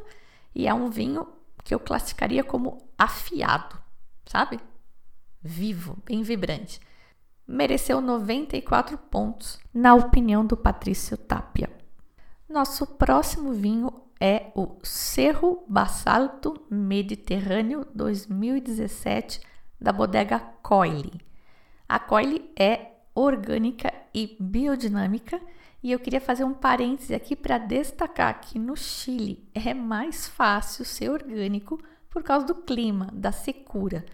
e 0.56 0.68
é 0.68 0.74
um 0.74 0.90
vinho 0.90 1.28
que 1.64 1.76
eu 1.76 1.80
classificaria 1.80 2.44
como 2.44 2.80
afiado, 2.98 3.80
sabe? 4.26 4.60
Vivo, 5.40 6.02
bem 6.04 6.24
vibrante. 6.24 6.82
Mereceu 7.48 8.02
94 8.02 8.98
pontos, 8.98 9.60
na 9.72 9.94
opinião 9.94 10.44
do 10.44 10.58
Patrício 10.58 11.16
Tapia. 11.16 11.70
Nosso 12.50 12.88
próximo 12.88 13.54
vinho 13.54 13.94
é 14.20 14.52
o 14.56 14.80
Cerro 14.82 15.64
Basalto 15.68 16.66
Mediterrâneo 16.72 17.86
2017 17.94 19.51
da 19.82 19.92
bodega 19.92 20.40
Coile. 20.62 21.20
A 21.90 21.98
Coile 21.98 22.52
é 22.58 22.92
orgânica 23.16 23.92
e 24.14 24.38
biodinâmica 24.40 25.42
e 25.82 25.92
eu 25.92 26.00
queria 26.00 26.22
fazer 26.22 26.44
um 26.44 26.54
parêntese 26.54 27.16
aqui 27.16 27.36
para 27.36 27.58
destacar 27.58 28.40
que 28.40 28.60
no 28.60 28.78
Chile 28.78 29.44
é 29.56 29.74
mais 29.74 30.28
fácil 30.28 30.86
ser 30.86 31.10
orgânico 31.10 31.82
por 32.10 32.22
causa 32.22 32.46
do 32.46 32.56
clima, 32.56 33.10
da 33.12 33.32
secura. 33.32 34.06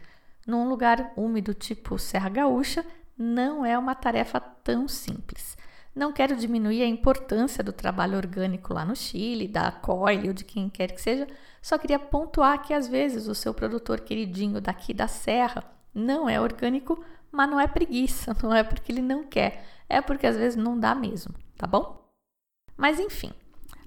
Num 0.45 0.69
lugar 0.69 1.11
úmido 1.17 1.53
tipo 1.53 1.99
Serra 1.99 2.29
Gaúcha, 2.29 2.85
não 3.17 3.65
é 3.65 3.77
uma 3.77 3.95
tarefa 3.95 4.39
tão 4.39 4.87
simples. 4.87 5.56
Não 5.97 6.13
quero 6.13 6.35
diminuir 6.35 6.83
a 6.83 6.87
importância 6.87 7.63
do 7.63 7.73
trabalho 7.73 8.17
orgânico 8.17 8.71
lá 8.71 8.85
no 8.85 8.95
Chile, 8.95 9.47
da 9.47 9.71
Coile 9.71 10.27
ou 10.27 10.33
de 10.33 10.45
quem 10.45 10.69
quer 10.69 10.91
que 10.91 11.01
seja, 11.01 11.27
só 11.59 11.75
queria 11.75 11.97
pontuar 11.97 12.61
que 12.61 12.71
às 12.71 12.87
vezes 12.87 13.27
o 13.27 13.33
seu 13.33 13.51
produtor 13.51 14.01
queridinho 14.01 14.61
daqui 14.61 14.93
da 14.93 15.07
Serra 15.07 15.63
não 15.95 16.29
é 16.29 16.39
orgânico, 16.39 17.03
mas 17.31 17.49
não 17.49 17.59
é 17.59 17.65
preguiça, 17.65 18.37
não 18.43 18.53
é 18.53 18.63
porque 18.63 18.91
ele 18.91 19.01
não 19.01 19.23
quer, 19.23 19.65
é 19.89 19.99
porque 19.99 20.27
às 20.27 20.37
vezes 20.37 20.55
não 20.55 20.79
dá 20.79 20.93
mesmo, 20.93 21.33
tá 21.57 21.65
bom? 21.65 22.07
Mas 22.77 22.99
enfim, 22.99 23.31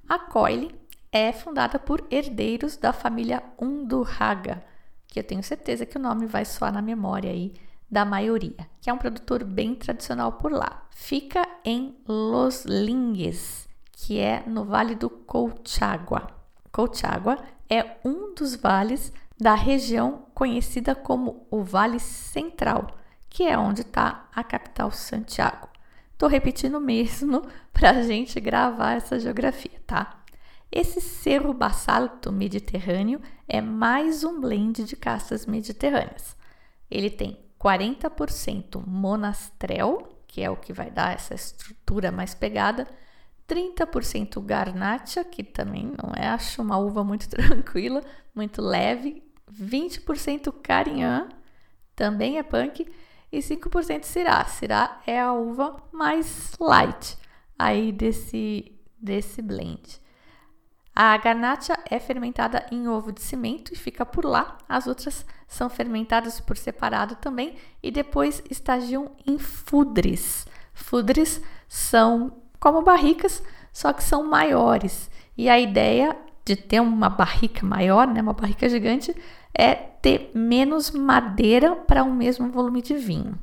a 0.09 0.19
Coile 0.19 0.75
é 1.13 1.33
fundada 1.33 1.79
por 1.79 2.05
herdeiros 2.11 2.77
da 2.77 2.93
família 2.93 3.41
Undurraga, 3.57 4.65
que 5.07 5.21
eu 5.21 5.25
tenho 5.25 5.45
certeza 5.45 5.87
que 5.87 5.97
o 5.97 6.03
nome 6.03 6.27
vai 6.27 6.45
soar 6.45 6.73
na 6.73 6.83
memória 6.83 7.31
aí 7.31 7.55
da 7.89 8.05
maioria, 8.05 8.69
que 8.81 8.91
é 8.91 8.93
um 8.93 8.99
produtor 8.99 9.45
bem 9.45 9.77
tradicional 9.77 10.33
por 10.33 10.51
lá. 10.51 10.89
Fica 10.91 11.47
em 11.65 11.97
Los 12.07 12.65
Lingues, 12.65 13.69
que 13.93 14.19
é 14.19 14.43
no 14.47 14.65
Vale 14.65 14.95
do 14.95 15.11
Colchagua. 15.11 16.27
Colchagua 16.73 17.39
é 17.69 17.97
um 18.05 18.35
dos 18.35 18.55
vales 18.55 19.13
da 19.39 19.55
região 19.55 20.27
conhecida 20.35 20.95
como 20.95 21.47
o 21.51 21.63
Vale 21.63 21.99
Central, 21.99 22.89
que 23.29 23.45
é 23.45 23.59
onde 23.59 23.83
está 23.83 24.29
a 24.35 24.45
capital 24.45 24.91
Santiago. 24.91 25.69
Estou 26.13 26.29
repetindo 26.29 26.81
mesmo 26.81 27.43
para 27.73 27.91
a 27.91 28.03
gente 28.03 28.39
gravar 28.41 28.93
essa 28.93 29.19
geografia, 29.19 29.81
tá? 29.87 30.21
Esse 30.71 31.01
cerro 31.01 31.53
basalto 31.53 32.31
mediterrâneo 32.31 33.21
é 33.49 33.61
mais 33.61 34.23
um 34.23 34.41
blend 34.41 34.85
de 34.85 34.95
castas 34.95 35.47
mediterrâneas. 35.47 36.37
Ele 36.91 37.11
tem 37.11 37.39
40% 37.61 38.83
monastrel, 38.87 40.09
que 40.31 40.41
é 40.41 40.49
o 40.49 40.57
que 40.57 40.73
vai 40.73 40.93
dar 40.93 41.13
essa 41.13 41.35
estrutura 41.35 42.13
mais 42.13 42.35
pegada, 42.35 42.87
30% 43.49 44.41
garnacha, 44.41 45.25
que 45.25 45.43
também 45.43 45.93
não 46.01 46.15
é, 46.15 46.29
acho 46.29 46.63
uma 46.63 46.79
uva 46.79 47.03
muito 47.03 47.27
tranquila, 47.29 48.01
muito 48.33 48.63
leve, 48.63 49.25
20% 49.53 50.53
carinhã, 50.63 51.29
também 51.97 52.39
é 52.39 52.45
punk, 52.45 52.87
e 53.33 53.39
5% 53.41 54.05
cirá. 54.05 54.45
Cirá 54.45 55.01
é 55.05 55.21
a 55.21 55.33
uva 55.33 55.77
mais 55.93 56.53
light 56.61 57.19
aí 57.59 57.91
desse, 57.91 58.73
desse 59.01 59.43
blend. 59.43 60.01
A 61.03 61.17
garnacha 61.17 61.79
é 61.91 61.99
fermentada 61.99 62.67
em 62.71 62.87
ovo 62.87 63.11
de 63.11 63.23
cimento 63.23 63.73
e 63.73 63.75
fica 63.75 64.05
por 64.05 64.23
lá. 64.23 64.59
As 64.69 64.87
outras 64.87 65.25
são 65.49 65.71
fermentadas 65.71 66.41
por 66.41 66.59
separado 66.59 67.15
também 67.15 67.55
e 67.83 67.91
depois 67.91 68.43
estagiam 68.51 69.13
em 69.27 69.39
fudres. 69.39 70.47
Fudres 70.75 71.41
são 71.67 72.35
como 72.61 72.83
barricas, 72.83 73.43
só 73.73 73.95
que 73.95 74.05
são 74.05 74.25
maiores. 74.25 75.11
E 75.39 75.49
a 75.49 75.59
ideia 75.59 76.15
de 76.45 76.55
ter 76.55 76.81
uma 76.81 77.09
barrica 77.09 77.65
maior, 77.65 78.07
né, 78.07 78.21
uma 78.21 78.35
barrica 78.35 78.69
gigante, 78.69 79.17
é 79.55 79.75
ter 79.75 80.31
menos 80.35 80.91
madeira 80.91 81.77
para 81.77 82.05
o 82.05 82.09
um 82.09 82.15
mesmo 82.15 82.51
volume 82.51 82.83
de 82.83 82.97
vinho. 82.97 83.39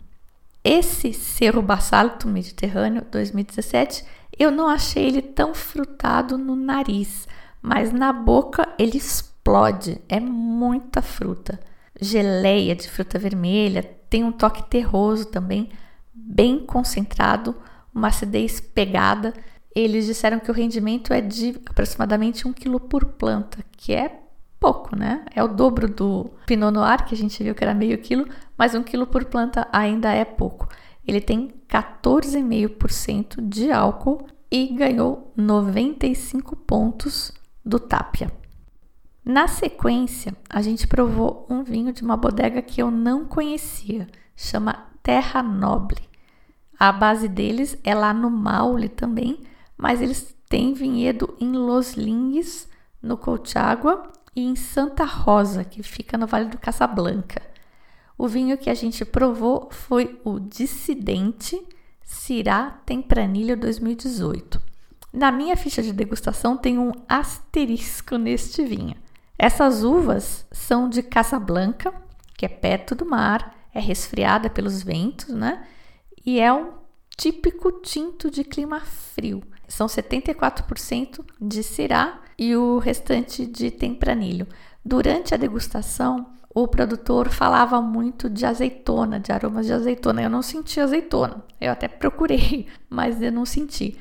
Esse 0.63 1.11
Cerro 1.11 1.63
Basalto 1.63 2.27
Mediterrâneo 2.27 3.03
2017, 3.09 4.05
eu 4.37 4.51
não 4.51 4.67
achei 4.67 5.07
ele 5.07 5.23
tão 5.23 5.55
frutado 5.55 6.37
no 6.37 6.55
nariz 6.55 7.27
mas 7.67 7.91
na 7.91 8.13
boca 8.13 8.65
ele 8.79 8.97
explode. 8.97 9.99
É 10.07 10.21
muita 10.21 11.01
fruta. 11.01 11.59
Geleia 11.99 12.73
de 12.73 12.89
fruta 12.89 13.19
vermelha, 13.19 13.83
tem 14.09 14.23
um 14.23 14.31
toque 14.31 14.63
terroso 14.69 15.25
também, 15.25 15.69
bem 16.13 16.59
concentrado, 16.59 17.53
uma 17.93 18.07
acidez 18.07 18.61
pegada. 18.61 19.33
Eles 19.75 20.05
disseram 20.05 20.39
que 20.39 20.49
o 20.49 20.53
rendimento 20.53 21.11
é 21.11 21.19
de 21.19 21.59
aproximadamente 21.65 22.47
um 22.47 22.53
quilo 22.53 22.79
por 22.79 23.03
planta, 23.03 23.57
que 23.73 23.93
é 23.93 24.21
pouco, 24.59 24.95
né? 24.95 25.25
É 25.35 25.43
o 25.43 25.47
dobro 25.49 25.89
do 25.89 26.31
Pinot 26.45 26.71
Noir, 26.71 27.05
que 27.05 27.15
a 27.15 27.17
gente 27.17 27.43
viu 27.43 27.53
que 27.53 27.63
era 27.63 27.73
meio 27.73 27.97
quilo, 27.97 28.29
mas 28.57 28.75
um 28.75 28.83
quilo 28.83 29.05
por 29.05 29.25
planta 29.25 29.67
ainda 29.73 30.09
é 30.13 30.23
pouco. 30.23 30.69
Ele 31.05 31.19
tem 31.19 31.53
14,5% 31.69 33.41
de 33.41 33.71
álcool 33.71 34.25
e 34.49 34.67
ganhou 34.67 35.33
95 35.35 36.55
pontos 36.55 37.35
do 37.67 37.79
Tapia. 37.79 38.31
Na 39.23 39.47
sequência, 39.47 40.33
a 40.49 40.61
gente 40.61 40.87
provou 40.87 41.45
um 41.49 41.61
vinho 41.61 41.91
de 41.91 42.01
uma 42.01 42.15
bodega 42.15 42.61
que 42.61 42.81
eu 42.81 42.89
não 42.89 43.25
conhecia. 43.25 44.07
chama 44.35 44.87
Terra 45.03 45.43
Noble. 45.43 46.07
A 46.79 46.91
base 46.91 47.27
deles 47.27 47.77
é 47.83 47.93
lá 47.93 48.13
no 48.13 48.29
Maule 48.29 48.87
também, 48.87 49.43
mas 49.77 50.01
eles 50.01 50.33
têm 50.47 50.73
vinhedo 50.73 51.35
em 51.41 51.51
Los 51.51 51.95
Lingues, 51.95 52.69
no 53.01 53.17
Colchagua, 53.17 54.03
e 54.35 54.45
em 54.45 54.55
Santa 54.55 55.03
Rosa, 55.03 55.63
que 55.63 55.83
fica 55.83 56.17
no 56.17 56.27
Vale 56.27 56.49
do 56.49 56.57
Casablanca. 56.57 57.41
O 58.17 58.27
vinho 58.27 58.57
que 58.57 58.69
a 58.69 58.73
gente 58.73 59.03
provou 59.03 59.69
foi 59.71 60.21
o 60.23 60.39
Dissidente 60.39 61.61
Cirá 62.01 62.79
Tempranilho 62.85 63.57
2018. 63.57 64.66
Na 65.11 65.31
minha 65.31 65.55
ficha 65.55 65.81
de 65.81 65.93
degustação 65.93 66.57
tem 66.57 66.77
um 66.77 66.91
asterisco 67.07 68.17
neste 68.17 68.63
vinho. 68.63 68.95
Essas 69.37 69.83
uvas 69.83 70.45
são 70.51 70.89
de 70.89 71.03
Casablanca, 71.03 71.93
que 72.35 72.45
é 72.45 72.49
perto 72.49 72.95
do 72.95 73.05
mar, 73.05 73.55
é 73.73 73.79
resfriada 73.79 74.49
pelos 74.49 74.81
ventos, 74.81 75.29
né? 75.29 75.65
E 76.25 76.39
é 76.39 76.51
um 76.51 76.71
típico 77.15 77.71
tinto 77.81 78.29
de 78.29 78.43
clima 78.43 78.81
frio. 78.81 79.41
São 79.67 79.87
74% 79.87 81.23
de 81.39 81.63
cirá 81.63 82.21
e 82.37 82.55
o 82.55 82.77
restante 82.77 83.45
de 83.45 83.71
tempranilho. 83.71 84.47
Durante 84.83 85.33
a 85.33 85.37
degustação, 85.37 86.27
o 86.53 86.67
produtor 86.67 87.29
falava 87.29 87.81
muito 87.81 88.29
de 88.29 88.45
azeitona, 88.45 89.19
de 89.19 89.31
aromas 89.31 89.65
de 89.65 89.73
azeitona. 89.73 90.23
Eu 90.23 90.29
não 90.29 90.41
senti 90.41 90.79
azeitona. 90.79 91.43
Eu 91.59 91.71
até 91.71 91.87
procurei, 91.87 92.67
mas 92.89 93.21
eu 93.21 93.31
não 93.31 93.45
senti. 93.45 93.97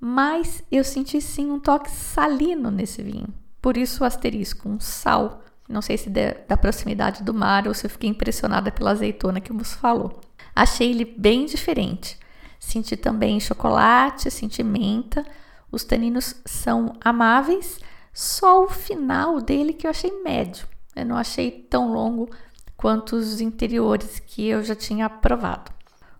Mas 0.00 0.62
eu 0.70 0.84
senti 0.84 1.20
sim 1.20 1.50
um 1.50 1.58
toque 1.58 1.90
salino 1.90 2.70
nesse 2.70 3.02
vinho. 3.02 3.28
Por 3.60 3.76
isso 3.76 4.02
o 4.02 4.06
asterisco, 4.06 4.68
um 4.68 4.78
sal. 4.78 5.42
Não 5.68 5.82
sei 5.82 5.98
se 5.98 6.08
da 6.08 6.56
proximidade 6.56 7.22
do 7.22 7.34
mar 7.34 7.66
ou 7.66 7.74
se 7.74 7.84
eu 7.86 7.90
fiquei 7.90 8.08
impressionada 8.08 8.70
pela 8.70 8.92
azeitona 8.92 9.40
que 9.40 9.52
o 9.52 9.64
falou. 9.64 10.20
Achei 10.54 10.90
ele 10.90 11.04
bem 11.04 11.46
diferente. 11.46 12.18
Senti 12.58 12.96
também 12.96 13.38
chocolate, 13.40 14.30
senti 14.30 14.62
menta. 14.62 15.24
Os 15.70 15.84
taninos 15.84 16.34
são 16.46 16.94
amáveis, 17.00 17.78
só 18.12 18.64
o 18.64 18.68
final 18.68 19.40
dele 19.40 19.72
que 19.72 19.86
eu 19.86 19.90
achei 19.90 20.22
médio. 20.22 20.66
Eu 20.96 21.04
não 21.04 21.16
achei 21.16 21.50
tão 21.50 21.92
longo 21.92 22.28
quanto 22.76 23.16
os 23.16 23.40
interiores 23.40 24.18
que 24.18 24.46
eu 24.48 24.62
já 24.62 24.74
tinha 24.74 25.10
provado. 25.10 25.70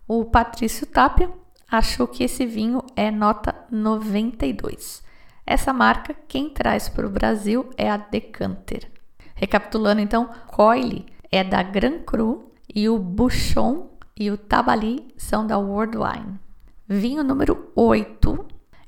O 0.06 0.24
Patrício 0.24 0.86
Tapia 0.86 1.30
achou 1.70 2.08
que 2.08 2.24
esse 2.24 2.46
vinho 2.46 2.82
é 2.96 3.10
nota 3.10 3.54
92. 3.70 5.02
Essa 5.46 5.72
marca, 5.72 6.14
quem 6.26 6.50
traz 6.50 6.88
para 6.88 7.06
o 7.06 7.10
Brasil 7.10 7.70
é 7.76 7.90
a 7.90 7.96
Decanter. 7.96 8.90
Recapitulando 9.34 10.00
então, 10.00 10.28
Coile 10.46 11.06
é 11.30 11.44
da 11.44 11.62
Gran 11.62 12.00
Cru 12.00 12.52
e 12.74 12.88
o 12.88 12.98
Bouchon 12.98 13.90
e 14.16 14.30
o 14.30 14.36
Tabali 14.36 15.14
são 15.16 15.46
da 15.46 15.58
World 15.58 15.96
Wine. 15.96 16.40
Vinho 16.86 17.22
número 17.22 17.70
8 17.76 18.46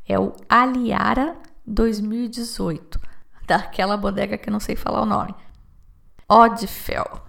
é 0.09 0.19
o 0.19 0.33
Aliara 0.49 1.37
2018, 1.67 3.01
daquela 3.47 3.97
bodega 3.97 4.37
que 4.37 4.49
eu 4.49 4.53
não 4.53 4.61
sei 4.61 4.75
falar 4.75 5.03
o 5.03 5.07
nome. 5.07 5.35
Odfel. 6.29 7.23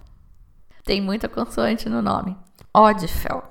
Tem 0.84 1.00
muita 1.00 1.28
consoante 1.28 1.88
no 1.88 2.02
nome. 2.02 2.36
Odfel. 2.74 3.44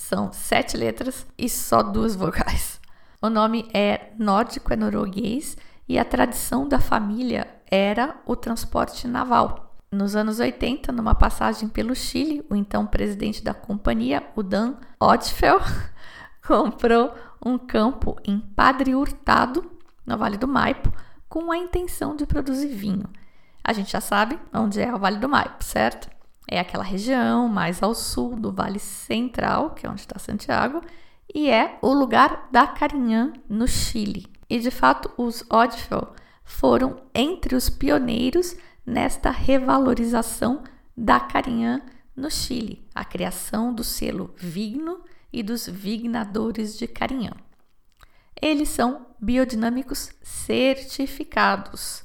São 0.00 0.32
sete 0.32 0.76
letras 0.78 1.26
e 1.38 1.48
só 1.48 1.82
duas 1.82 2.16
vogais. 2.16 2.80
O 3.22 3.28
nome 3.28 3.68
é 3.72 4.12
nórdico, 4.18 4.72
é 4.72 4.76
norueguês 4.76 5.56
e 5.86 5.98
a 5.98 6.04
tradição 6.04 6.66
da 6.66 6.80
família 6.80 7.46
era 7.70 8.16
o 8.26 8.34
transporte 8.34 9.06
naval. 9.06 9.76
Nos 9.92 10.16
anos 10.16 10.40
80, 10.40 10.90
numa 10.90 11.14
passagem 11.14 11.68
pelo 11.68 11.94
Chile, 11.94 12.44
o 12.48 12.56
então 12.56 12.86
presidente 12.86 13.44
da 13.44 13.52
companhia, 13.52 14.26
o 14.34 14.42
Dan 14.42 14.74
Odfel, 14.98 15.60
comprou 16.44 17.14
um 17.44 17.58
campo 17.58 18.16
em 18.24 18.40
Padre 18.40 18.94
Hurtado, 18.94 19.70
no 20.04 20.16
Vale 20.16 20.38
do 20.38 20.48
Maipo, 20.48 20.90
com 21.28 21.52
a 21.52 21.58
intenção 21.58 22.16
de 22.16 22.26
produzir 22.26 22.68
vinho. 22.68 23.08
A 23.62 23.72
gente 23.74 23.92
já 23.92 24.00
sabe 24.00 24.38
onde 24.52 24.80
é 24.80 24.92
o 24.92 24.98
Vale 24.98 25.18
do 25.18 25.28
Maipo, 25.28 25.62
certo? 25.62 26.19
É 26.52 26.58
aquela 26.58 26.82
região 26.82 27.46
mais 27.46 27.80
ao 27.80 27.94
sul 27.94 28.34
do 28.34 28.50
Vale 28.50 28.80
Central, 28.80 29.70
que 29.70 29.86
é 29.86 29.88
onde 29.88 30.00
está 30.00 30.18
Santiago, 30.18 30.80
e 31.32 31.48
é 31.48 31.78
o 31.80 31.92
lugar 31.92 32.48
da 32.50 32.66
Carinhã, 32.66 33.32
no 33.48 33.68
Chile. 33.68 34.26
E 34.48 34.58
de 34.58 34.72
fato, 34.72 35.08
os 35.16 35.44
Odfel 35.48 36.12
foram 36.42 36.96
entre 37.14 37.54
os 37.54 37.70
pioneiros 37.70 38.56
nesta 38.84 39.30
revalorização 39.30 40.64
da 40.96 41.20
carinhã 41.20 41.80
no 42.16 42.28
Chile, 42.28 42.84
a 42.92 43.04
criação 43.04 43.72
do 43.72 43.84
selo 43.84 44.34
Vigno 44.36 45.04
e 45.32 45.44
dos 45.44 45.68
vignadores 45.68 46.76
de 46.76 46.88
carinhã. 46.88 47.30
Eles 48.42 48.70
são 48.70 49.06
biodinâmicos 49.20 50.10
certificados. 50.20 52.02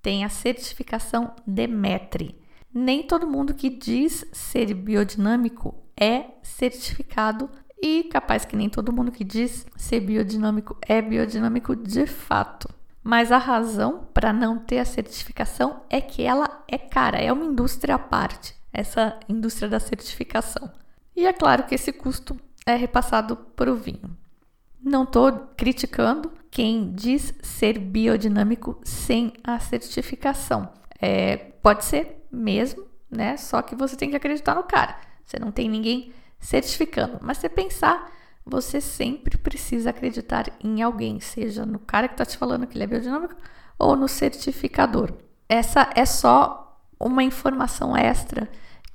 Tem 0.00 0.24
a 0.24 0.30
certificação 0.30 1.34
Demetri. 1.46 2.41
Nem 2.74 3.02
todo 3.02 3.26
mundo 3.26 3.52
que 3.54 3.68
diz 3.68 4.24
ser 4.32 4.72
biodinâmico 4.72 5.74
é 5.94 6.24
certificado 6.42 7.50
e 7.82 8.04
capaz 8.04 8.44
que 8.44 8.56
nem 8.56 8.68
todo 8.68 8.92
mundo 8.92 9.12
que 9.12 9.24
diz 9.24 9.66
ser 9.76 10.00
biodinâmico 10.00 10.76
é 10.80 11.02
biodinâmico 11.02 11.76
de 11.76 12.06
fato. 12.06 12.68
Mas 13.02 13.32
a 13.32 13.38
razão 13.38 14.06
para 14.14 14.32
não 14.32 14.58
ter 14.58 14.78
a 14.78 14.84
certificação 14.84 15.82
é 15.90 16.00
que 16.00 16.22
ela 16.22 16.64
é 16.68 16.78
cara, 16.78 17.18
é 17.18 17.32
uma 17.32 17.44
indústria 17.44 17.96
à 17.96 17.98
parte, 17.98 18.54
essa 18.72 19.18
indústria 19.28 19.68
da 19.68 19.80
certificação. 19.80 20.70
E 21.14 21.26
é 21.26 21.32
claro 21.32 21.64
que 21.64 21.74
esse 21.74 21.92
custo 21.92 22.38
é 22.64 22.74
repassado 22.74 23.36
para 23.36 23.72
o 23.72 23.76
vinho. 23.76 24.16
Não 24.80 25.02
estou 25.02 25.32
criticando 25.56 26.32
quem 26.50 26.92
diz 26.92 27.34
ser 27.42 27.78
biodinâmico 27.78 28.80
sem 28.84 29.32
a 29.42 29.58
certificação. 29.58 30.70
É, 31.02 31.36
pode 31.36 31.84
ser 31.84 32.24
mesmo, 32.30 32.86
né? 33.10 33.36
Só 33.36 33.60
que 33.60 33.74
você 33.74 33.96
tem 33.96 34.10
que 34.10 34.16
acreditar 34.16 34.54
no 34.54 34.62
cara. 34.62 34.96
Você 35.24 35.38
não 35.38 35.50
tem 35.50 35.68
ninguém 35.68 36.12
certificando. 36.38 37.18
Mas 37.20 37.38
você 37.38 37.48
pensar 37.48 38.10
você 38.44 38.80
sempre 38.80 39.38
precisa 39.38 39.90
acreditar 39.90 40.50
em 40.62 40.82
alguém, 40.82 41.20
seja 41.20 41.64
no 41.64 41.78
cara 41.78 42.08
que 42.08 42.14
está 42.14 42.26
te 42.26 42.36
falando 42.36 42.66
que 42.66 42.76
ele 42.76 42.84
é 42.84 42.86
biodinâmico 42.88 43.36
ou 43.78 43.96
no 43.96 44.08
certificador. 44.08 45.12
Essa 45.48 45.90
é 45.94 46.04
só 46.04 46.80
uma 46.98 47.22
informação 47.22 47.96
extra 47.96 48.48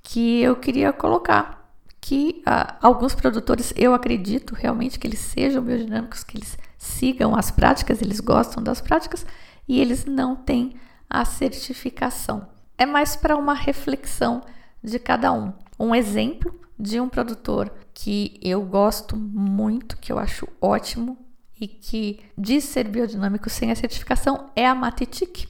que 0.04 0.41
eu 0.41 0.56
queria 0.56 0.91
colocar. 0.91 1.56
Que 2.00 2.41
uh, 2.48 2.76
alguns 2.82 3.15
produtores, 3.15 3.74
eu 3.76 3.93
acredito 3.93 4.56
realmente 4.56 5.00
que 5.00 5.08
eles 5.08 5.20
sejam 5.20 5.63
biodinâmicos, 5.63 6.24
que 6.24 6.38
eles 6.38 6.58
sigam 6.78 7.36
as 7.36 7.52
práticas, 7.52 8.02
eles 8.02 8.20
gostam 8.20 8.63
das 8.63 8.80
práticas 8.80 9.26
e 9.67 9.82
eles 9.82 10.06
não 10.06 10.36
têm 10.36 10.76
a 11.10 11.26
certificação. 11.26 12.48
É 12.78 12.86
mais 12.86 13.15
para 13.15 13.36
uma 13.36 13.54
reflexão 13.54 14.41
de 14.84 15.00
cada 15.00 15.32
um. 15.32 15.54
Um 15.80 15.96
exemplo 15.96 16.54
de 16.78 17.00
um 17.00 17.10
produtor 17.10 17.72
que 17.93 18.39
eu 18.41 18.62
gosto 18.62 19.15
muito, 19.17 19.98
que 19.98 20.12
eu 20.12 20.20
acho 20.20 20.48
ótimo 20.62 21.17
e 21.60 21.67
que 21.67 22.20
diz 22.38 22.63
ser 22.65 22.88
biodinâmico 22.88 23.50
sem 23.50 23.72
a 23.72 23.76
certificação 23.76 24.52
é 24.56 24.67
a 24.67 24.76
Matetic. 24.76 25.50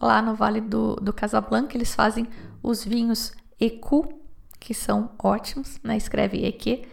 Lá 0.00 0.20
no 0.20 0.34
Vale 0.34 0.60
do, 0.60 0.96
do 0.96 1.12
Casablanca, 1.12 1.76
eles 1.76 1.94
fazem 1.94 2.26
os 2.62 2.84
vinhos 2.84 3.32
EQ, 3.60 4.08
que 4.58 4.74
são 4.74 5.10
ótimos, 5.22 5.78
né? 5.82 5.96
escreve 5.96 6.44
EQ. 6.44 6.86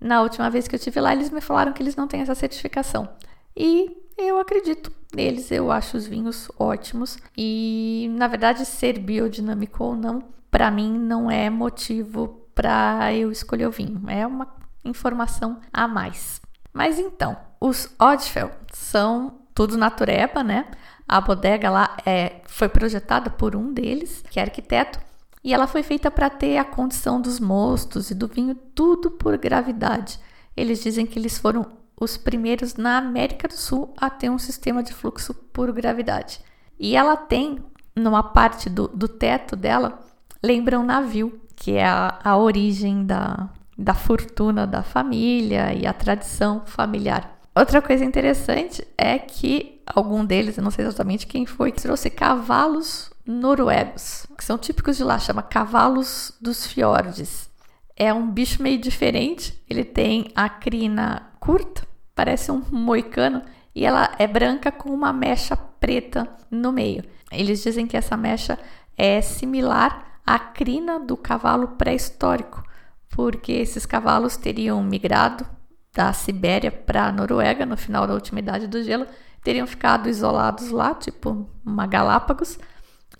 Na 0.00 0.22
última 0.22 0.50
vez 0.50 0.66
que 0.66 0.74
eu 0.74 0.78
tive 0.78 1.00
lá, 1.00 1.12
eles 1.12 1.30
me 1.30 1.40
falaram 1.40 1.72
que 1.72 1.82
eles 1.82 1.96
não 1.96 2.08
têm 2.08 2.20
essa 2.20 2.34
certificação. 2.34 3.08
E 3.56 3.96
eu 4.18 4.38
acredito 4.38 4.92
neles, 5.14 5.50
eu 5.50 5.70
acho 5.70 5.96
os 5.96 6.06
vinhos 6.06 6.50
ótimos. 6.58 7.18
E, 7.36 8.10
na 8.16 8.26
verdade, 8.26 8.64
ser 8.64 8.98
biodinâmico 8.98 9.84
ou 9.84 9.96
não, 9.96 10.22
para 10.50 10.70
mim, 10.70 10.98
não 10.98 11.30
é 11.30 11.48
motivo 11.48 12.46
para 12.54 13.12
eu 13.14 13.30
escolher 13.30 13.66
o 13.66 13.70
vinho. 13.70 14.02
É 14.08 14.26
uma 14.26 14.48
informação 14.84 15.60
a 15.72 15.86
mais. 15.86 16.40
Mas 16.72 16.98
então, 16.98 17.36
os 17.60 17.94
Oddfell 17.98 18.50
são 18.72 19.40
tudo 19.54 19.76
natureba, 19.76 20.42
né? 20.42 20.66
A 21.08 21.20
bodega 21.20 21.70
lá 21.70 21.96
é, 22.04 22.42
foi 22.46 22.68
projetada 22.68 23.30
por 23.30 23.56
um 23.56 23.72
deles, 23.72 24.22
que 24.30 24.38
é 24.38 24.42
arquiteto, 24.42 25.00
e 25.42 25.54
ela 25.54 25.66
foi 25.66 25.82
feita 25.82 26.10
para 26.10 26.28
ter 26.28 26.58
a 26.58 26.64
condição 26.64 27.20
dos 27.20 27.40
mostos 27.40 28.10
e 28.10 28.14
do 28.14 28.28
vinho 28.28 28.54
tudo 28.54 29.10
por 29.10 29.36
gravidade. 29.38 30.20
Eles 30.56 30.82
dizem 30.82 31.06
que 31.06 31.18
eles 31.18 31.38
foram 31.38 31.77
os 32.00 32.16
primeiros 32.16 32.74
na 32.76 32.98
América 32.98 33.48
do 33.48 33.56
Sul 33.56 33.92
a 33.96 34.08
ter 34.08 34.30
um 34.30 34.38
sistema 34.38 34.82
de 34.82 34.92
fluxo 34.92 35.34
por 35.34 35.72
gravidade. 35.72 36.40
E 36.78 36.96
ela 36.96 37.16
tem, 37.16 37.58
numa 37.94 38.22
parte 38.22 38.70
do, 38.70 38.88
do 38.88 39.08
teto 39.08 39.56
dela, 39.56 40.00
lembra 40.42 40.78
um 40.78 40.84
navio 40.84 41.40
que 41.56 41.72
é 41.72 41.84
a, 41.84 42.18
a 42.22 42.36
origem 42.36 43.04
da, 43.04 43.48
da 43.76 43.94
fortuna 43.94 44.66
da 44.66 44.82
família 44.82 45.74
e 45.74 45.86
a 45.86 45.92
tradição 45.92 46.62
familiar. 46.64 47.38
Outra 47.54 47.82
coisa 47.82 48.04
interessante 48.04 48.86
é 48.96 49.18
que 49.18 49.80
algum 49.84 50.24
deles, 50.24 50.56
eu 50.56 50.62
não 50.62 50.70
sei 50.70 50.84
exatamente 50.84 51.26
quem 51.26 51.44
foi, 51.44 51.72
trouxe 51.72 52.08
cavalos 52.08 53.10
noruegos, 53.26 54.26
que 54.36 54.44
são 54.44 54.56
típicos 54.56 54.96
de 54.96 55.04
lá, 55.04 55.18
chama 55.18 55.42
cavalos 55.42 56.32
dos 56.40 56.66
fiordes. 56.66 57.50
é 57.96 58.14
um 58.14 58.30
bicho 58.30 58.62
meio 58.62 58.78
diferente. 58.78 59.60
Ele 59.68 59.82
tem 59.84 60.30
a 60.36 60.48
crina 60.48 61.27
curta, 61.40 61.86
parece 62.14 62.50
um 62.50 62.62
moicano, 62.70 63.42
e 63.74 63.84
ela 63.84 64.14
é 64.18 64.26
branca 64.26 64.72
com 64.72 64.90
uma 64.90 65.12
mecha 65.12 65.56
preta 65.56 66.28
no 66.50 66.72
meio. 66.72 67.04
Eles 67.30 67.62
dizem 67.62 67.86
que 67.86 67.96
essa 67.96 68.16
mecha 68.16 68.58
é 68.96 69.20
similar 69.20 70.20
à 70.26 70.38
crina 70.38 70.98
do 70.98 71.16
cavalo 71.16 71.68
pré-histórico, 71.68 72.62
porque 73.10 73.52
esses 73.52 73.86
cavalos 73.86 74.36
teriam 74.36 74.82
migrado 74.82 75.46
da 75.94 76.12
Sibéria 76.12 76.70
para 76.70 77.06
a 77.06 77.12
Noruega 77.12 77.64
no 77.64 77.76
final 77.76 78.06
da 78.06 78.14
última 78.14 78.40
idade 78.40 78.66
do 78.66 78.82
gelo, 78.82 79.06
teriam 79.42 79.66
ficado 79.66 80.08
isolados 80.08 80.70
lá, 80.70 80.94
tipo 80.94 81.48
uma 81.64 81.86
Galápagos, 81.86 82.58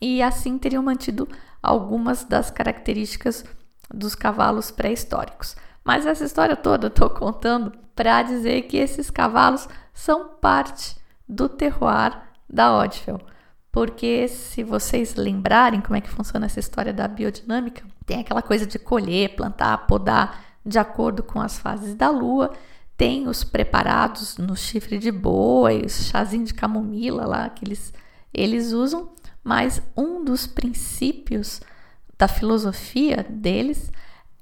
e 0.01 0.23
assim 0.23 0.59
teriam 0.59 0.83
mantido 0.83 1.29
algumas 1.63 2.25
das 2.25 2.51
características 2.51 3.45
dos 3.93 4.15
cavalos 4.15 4.71
pré-históricos. 4.71 5.57
Mas 5.89 6.05
essa 6.05 6.23
história 6.23 6.55
toda 6.55 6.89
eu 6.89 6.89
estou 6.89 7.09
contando 7.09 7.73
para 7.97 8.23
dizer 8.23 8.61
que 8.65 8.77
esses 8.77 9.09
cavalos 9.09 9.67
são 9.95 10.29
parte 10.39 10.95
do 11.27 11.49
terroir 11.49 12.15
da 12.47 12.77
Odfell. 12.77 13.19
Porque 13.73 14.29
se 14.29 14.63
vocês 14.63 15.15
lembrarem 15.15 15.81
como 15.81 15.97
é 15.97 16.03
que 16.03 16.11
funciona 16.11 16.45
essa 16.45 16.61
história 16.61 16.93
da 16.93 17.09
biodinâmica, 17.09 17.87
tem 18.05 18.21
aquela 18.21 18.43
coisa 18.43 18.67
de 18.67 18.79
colher, 18.79 19.35
plantar, 19.35 19.87
podar 19.87 20.45
de 20.63 20.79
acordo 20.79 21.23
com 21.23 21.41
as 21.41 21.59
fases 21.59 21.95
da 21.95 22.11
lua, 22.11 22.53
tem 22.95 23.27
os 23.27 23.43
preparados 23.43 24.37
no 24.37 24.55
chifre 24.55 24.99
de 24.99 25.11
boi, 25.11 25.87
os 25.87 26.09
chazinho 26.09 26.45
de 26.45 26.53
camomila 26.53 27.27
lá 27.27 27.49
que 27.49 27.65
eles, 27.65 27.95
eles 28.35 28.73
usam, 28.73 29.09
mas 29.43 29.81
um 29.97 30.23
dos 30.23 30.47
princípios 30.47 31.63
da 32.19 32.29
filosofia 32.29 33.25
deles 33.27 33.91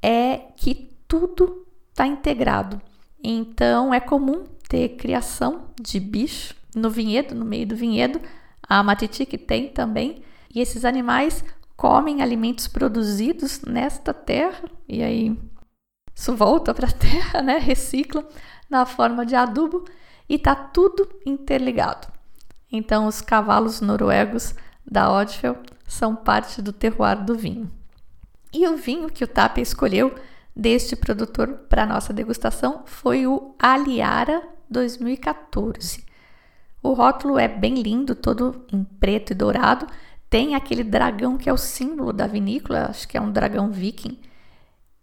é 0.03 0.39
que 0.57 0.86
tudo 1.09 1.67
está 1.91 2.07
integrado. 2.07 2.81
Então 3.23 3.93
é 3.93 4.01
comum 4.01 4.45
ter 4.69 4.91
criação 4.91 5.71
de 5.81 5.99
bicho 5.99 6.55
no 6.75 6.91
vinhedo, 6.91 7.35
no 7.35 7.45
meio 7.45 7.67
do 7.67 7.77
vinhedo. 7.77 8.21
A 8.63 8.83
Matitique 8.83 9.39
tem 9.39 9.69
também. 9.69 10.23
E 10.55 10.61
esses 10.61 10.85
animais 10.85 11.45
comem 11.77 12.23
alimentos 12.23 12.67
produzidos 12.67 13.61
nesta 13.63 14.15
terra 14.15 14.65
e 14.89 15.03
aí 15.03 15.39
isso 16.15 16.35
volta 16.35 16.73
para 16.73 16.89
a 16.89 16.93
terra, 16.93 17.43
né? 17.43 17.59
Recicla 17.59 18.27
na 18.71 18.87
forma 18.87 19.27
de 19.27 19.37
adubo 19.37 19.85
e 20.29 20.39
tá 20.39 20.55
tudo 20.55 21.09
interligado. 21.25 22.09
Então 22.73 23.07
os 23.07 23.21
cavalos 23.21 23.81
noruegos 23.81 24.55
da 24.85 25.13
Odfell 25.13 25.59
são 25.87 26.17
parte 26.17 26.63
do 26.63 26.73
terroir 26.73 27.23
do 27.23 27.35
vinho. 27.35 27.71
E 28.53 28.67
o 28.67 28.77
vinho 28.77 29.11
que 29.11 29.23
o 29.23 29.29
Tapia 29.29 29.63
escolheu 29.63 30.15
deste 30.57 30.97
produtor 30.97 31.67
para 31.69 31.85
nossa 31.85 32.13
degustação 32.15 32.83
foi 32.87 33.27
o 33.27 33.55
Aliara 33.59 34.43
2014. 34.71 36.05
O 36.83 36.93
rótulo 36.93 37.39
é 37.39 37.47
bem 37.47 37.75
lindo, 37.75 38.15
todo 38.15 38.65
em 38.73 38.83
preto 38.83 39.33
e 39.33 39.35
dourado. 39.35 39.87
Tem 40.31 40.55
aquele 40.55 40.83
dragão 40.83 41.37
que 41.37 41.49
é 41.49 41.53
o 41.53 41.59
símbolo 41.59 42.13
da 42.13 42.27
vinícola, 42.27 42.87
acho 42.89 43.07
que 43.07 43.19
é 43.19 43.21
um 43.21 43.31
dragão 43.31 43.71
viking. 43.71 44.19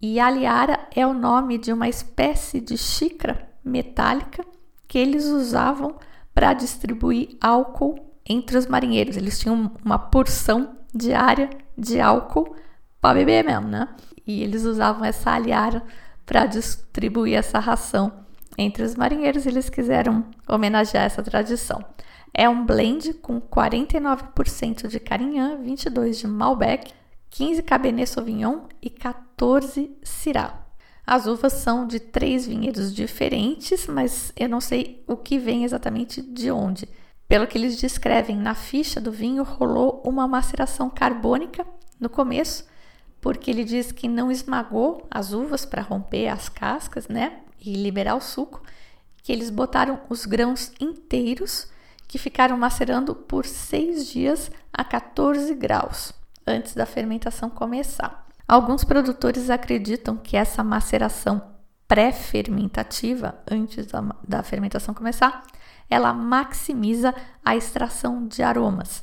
E 0.00 0.18
Aliara 0.18 0.88
é 0.94 1.06
o 1.06 1.14
nome 1.14 1.56
de 1.56 1.72
uma 1.72 1.88
espécie 1.88 2.60
de 2.60 2.76
xícara 2.76 3.48
metálica 3.64 4.44
que 4.88 4.98
eles 4.98 5.26
usavam 5.26 5.96
para 6.34 6.52
distribuir 6.52 7.36
álcool 7.40 7.98
entre 8.26 8.56
os 8.56 8.66
marinheiros. 8.66 9.16
Eles 9.16 9.38
tinham 9.38 9.72
uma 9.84 9.98
porção 9.98 10.76
diária 10.92 11.48
de 11.76 12.00
álcool 12.00 12.54
para 13.00 13.14
beber 13.18 13.44
mesmo, 13.44 13.68
né? 13.68 13.88
E 14.26 14.42
eles 14.42 14.64
usavam 14.64 15.04
essa 15.04 15.30
alhara 15.30 15.82
para 16.24 16.46
distribuir 16.46 17.36
essa 17.36 17.58
ração 17.58 18.12
entre 18.56 18.82
os 18.82 18.94
marinheiros. 18.94 19.46
Eles 19.46 19.68
quiseram 19.68 20.24
homenagear 20.48 21.04
essa 21.04 21.22
tradição. 21.22 21.84
É 22.32 22.48
um 22.48 22.64
blend 22.64 23.14
com 23.14 23.40
49% 23.40 24.88
de 24.88 24.98
Carignan, 24.98 25.58
22 25.62 26.18
de 26.18 26.26
Malbec, 26.26 26.92
15 27.30 27.62
Cabernet 27.62 28.08
Sauvignon 28.08 28.62
e 28.82 28.90
14 28.90 29.96
Syrah. 30.02 30.64
As 31.06 31.26
uvas 31.26 31.52
são 31.52 31.86
de 31.86 32.00
três 32.00 32.46
vinhedos 32.46 32.94
diferentes, 32.94 33.86
mas 33.86 34.32
eu 34.36 34.48
não 34.48 34.60
sei 34.60 35.04
o 35.06 35.16
que 35.16 35.38
vem 35.38 35.62
exatamente 35.62 36.22
de 36.22 36.50
onde. 36.50 36.88
Pelo 37.28 37.46
que 37.46 37.58
eles 37.58 37.76
descrevem 37.76 38.36
na 38.36 38.54
ficha 38.54 39.00
do 39.00 39.12
vinho, 39.12 39.42
rolou 39.42 40.02
uma 40.04 40.26
maceração 40.26 40.88
carbônica 40.88 41.64
no 42.00 42.08
começo 42.08 42.64
porque 43.24 43.50
ele 43.50 43.64
diz 43.64 43.90
que 43.90 44.06
não 44.06 44.30
esmagou 44.30 45.08
as 45.10 45.32
uvas 45.32 45.64
para 45.64 45.80
romper 45.80 46.28
as 46.28 46.50
cascas, 46.50 47.08
né, 47.08 47.38
e 47.58 47.72
liberar 47.72 48.16
o 48.16 48.20
suco, 48.20 48.62
que 49.22 49.32
eles 49.32 49.48
botaram 49.48 49.98
os 50.10 50.26
grãos 50.26 50.70
inteiros 50.78 51.66
que 52.06 52.18
ficaram 52.18 52.58
macerando 52.58 53.14
por 53.14 53.46
seis 53.46 54.06
dias 54.08 54.50
a 54.70 54.84
14 54.84 55.54
graus 55.54 56.12
antes 56.46 56.74
da 56.74 56.84
fermentação 56.84 57.48
começar. 57.48 58.26
Alguns 58.46 58.84
produtores 58.84 59.48
acreditam 59.48 60.18
que 60.18 60.36
essa 60.36 60.62
maceração 60.62 61.40
pré-fermentativa, 61.88 63.42
antes 63.50 63.86
da, 63.86 64.04
da 64.28 64.42
fermentação 64.42 64.92
começar, 64.92 65.46
ela 65.88 66.12
maximiza 66.12 67.14
a 67.42 67.56
extração 67.56 68.28
de 68.28 68.42
aromas 68.42 69.02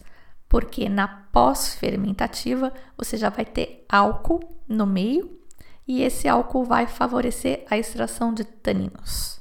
porque 0.51 0.89
na 0.89 1.07
pós-fermentativa 1.07 2.73
você 2.97 3.15
já 3.15 3.29
vai 3.29 3.45
ter 3.45 3.85
álcool 3.87 4.41
no 4.67 4.85
meio 4.85 5.39
e 5.87 6.03
esse 6.03 6.27
álcool 6.27 6.65
vai 6.65 6.87
favorecer 6.87 7.65
a 7.69 7.77
extração 7.77 8.33
de 8.33 8.43
taninos. 8.43 9.39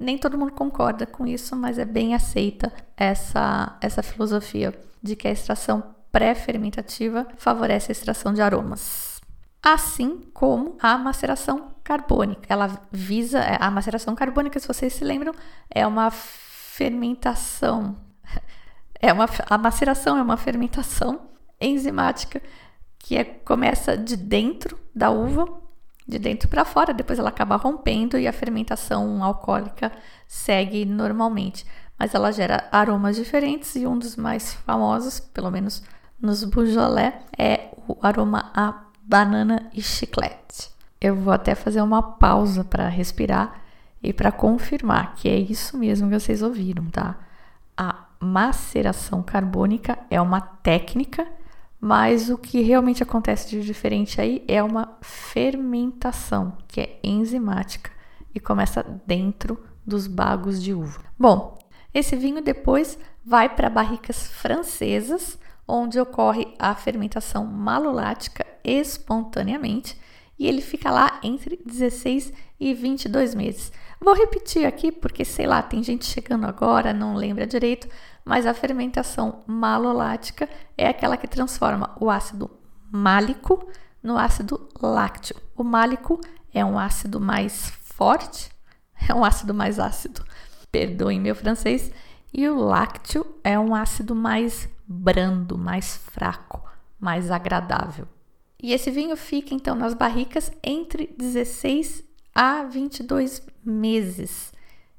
Nem 0.00 0.16
todo 0.16 0.38
mundo 0.38 0.52
concorda 0.52 1.04
com 1.04 1.26
isso, 1.26 1.54
mas 1.54 1.78
é 1.78 1.84
bem 1.84 2.14
aceita 2.14 2.72
essa, 2.96 3.76
essa 3.82 4.02
filosofia 4.02 4.72
de 5.02 5.14
que 5.14 5.28
a 5.28 5.32
extração 5.32 5.94
pré-fermentativa 6.10 7.28
favorece 7.36 7.90
a 7.90 7.92
extração 7.92 8.32
de 8.32 8.40
aromas. 8.40 9.20
Assim 9.62 10.30
como 10.32 10.78
a 10.80 10.96
maceração 10.96 11.74
carbônica. 11.84 12.46
Ela 12.48 12.88
visa. 12.90 13.42
A 13.60 13.70
maceração 13.70 14.14
carbônica, 14.14 14.58
se 14.58 14.66
vocês 14.66 14.94
se 14.94 15.04
lembram, 15.04 15.34
é 15.68 15.86
uma 15.86 16.10
fermentação 16.10 18.07
é 19.00 19.12
uma, 19.12 19.26
a 19.48 19.58
maceração 19.58 20.16
é 20.16 20.22
uma 20.22 20.36
fermentação 20.36 21.28
enzimática 21.60 22.42
que 22.98 23.16
é, 23.16 23.24
começa 23.24 23.96
de 23.96 24.16
dentro 24.16 24.78
da 24.94 25.10
uva, 25.10 25.48
de 26.06 26.18
dentro 26.18 26.48
para 26.48 26.64
fora, 26.64 26.92
depois 26.92 27.18
ela 27.18 27.28
acaba 27.28 27.56
rompendo 27.56 28.18
e 28.18 28.26
a 28.26 28.32
fermentação 28.32 29.22
alcoólica 29.22 29.92
segue 30.26 30.84
normalmente. 30.84 31.64
Mas 31.98 32.14
ela 32.14 32.32
gera 32.32 32.68
aromas 32.70 33.16
diferentes 33.16 33.74
e 33.74 33.86
um 33.86 33.98
dos 33.98 34.16
mais 34.16 34.54
famosos, 34.54 35.20
pelo 35.20 35.50
menos 35.50 35.82
nos 36.20 36.44
Beaujolais, 36.44 37.14
é 37.36 37.70
o 37.88 37.96
aroma 38.02 38.50
a 38.54 38.84
banana 39.02 39.70
e 39.72 39.82
chiclete. 39.82 40.70
Eu 41.00 41.14
vou 41.14 41.32
até 41.32 41.54
fazer 41.54 41.80
uma 41.80 42.02
pausa 42.02 42.64
para 42.64 42.88
respirar 42.88 43.62
e 44.02 44.12
para 44.12 44.32
confirmar 44.32 45.14
que 45.14 45.28
é 45.28 45.36
isso 45.36 45.76
mesmo 45.76 46.08
que 46.08 46.18
vocês 46.18 46.42
ouviram, 46.42 46.86
tá? 46.86 47.16
A 47.76 48.07
maceração 48.20 49.22
carbônica 49.22 49.98
é 50.10 50.20
uma 50.20 50.40
técnica, 50.40 51.26
mas 51.80 52.28
o 52.28 52.36
que 52.36 52.60
realmente 52.60 53.02
acontece 53.02 53.48
de 53.50 53.62
diferente 53.62 54.20
aí 54.20 54.44
é 54.48 54.62
uma 54.62 54.98
fermentação, 55.00 56.56
que 56.66 56.80
é 56.80 56.98
enzimática 57.02 57.90
e 58.34 58.40
começa 58.40 58.82
dentro 59.06 59.62
dos 59.86 60.06
bagos 60.06 60.62
de 60.62 60.74
uva. 60.74 61.00
Bom, 61.18 61.56
esse 61.94 62.16
vinho 62.16 62.42
depois 62.42 62.98
vai 63.24 63.48
para 63.48 63.70
barricas 63.70 64.26
francesas, 64.26 65.38
onde 65.66 66.00
ocorre 66.00 66.54
a 66.58 66.74
fermentação 66.74 67.44
malolática 67.44 68.44
espontaneamente 68.64 69.98
e 70.38 70.46
ele 70.46 70.62
fica 70.62 70.90
lá 70.90 71.18
entre 71.22 71.58
16 71.64 72.32
e 72.60 72.72
22 72.72 73.34
meses. 73.34 73.72
Vou 74.00 74.14
repetir 74.14 74.66
aqui 74.66 74.92
porque, 74.92 75.24
sei 75.24 75.46
lá, 75.46 75.60
tem 75.60 75.82
gente 75.82 76.06
chegando 76.06 76.46
agora, 76.46 76.92
não 76.92 77.14
lembra 77.14 77.46
direito, 77.46 77.88
mas 78.24 78.46
a 78.46 78.54
fermentação 78.54 79.42
malolática 79.46 80.48
é 80.76 80.88
aquela 80.88 81.16
que 81.16 81.26
transforma 81.26 81.96
o 82.00 82.08
ácido 82.08 82.50
málico 82.90 83.68
no 84.02 84.16
ácido 84.16 84.68
lácteo. 84.80 85.36
O 85.56 85.64
málico 85.64 86.20
é 86.54 86.64
um 86.64 86.78
ácido 86.78 87.20
mais 87.20 87.72
forte, 87.82 88.50
é 89.08 89.12
um 89.12 89.24
ácido 89.24 89.52
mais 89.52 89.78
ácido, 89.78 90.24
perdoem 90.70 91.20
meu 91.20 91.34
francês, 91.34 91.90
e 92.32 92.48
o 92.48 92.56
lácteo 92.56 93.26
é 93.42 93.58
um 93.58 93.74
ácido 93.74 94.14
mais 94.14 94.68
brando, 94.86 95.58
mais 95.58 95.96
fraco, 95.96 96.62
mais 97.00 97.30
agradável. 97.30 98.06
E 98.60 98.72
esse 98.72 98.90
vinho 98.90 99.16
fica 99.16 99.54
então 99.54 99.74
nas 99.74 99.94
barricas 99.94 100.52
entre 100.62 101.14
16 101.16 102.07
a 102.38 102.62
22 102.62 103.42
meses. 103.64 104.52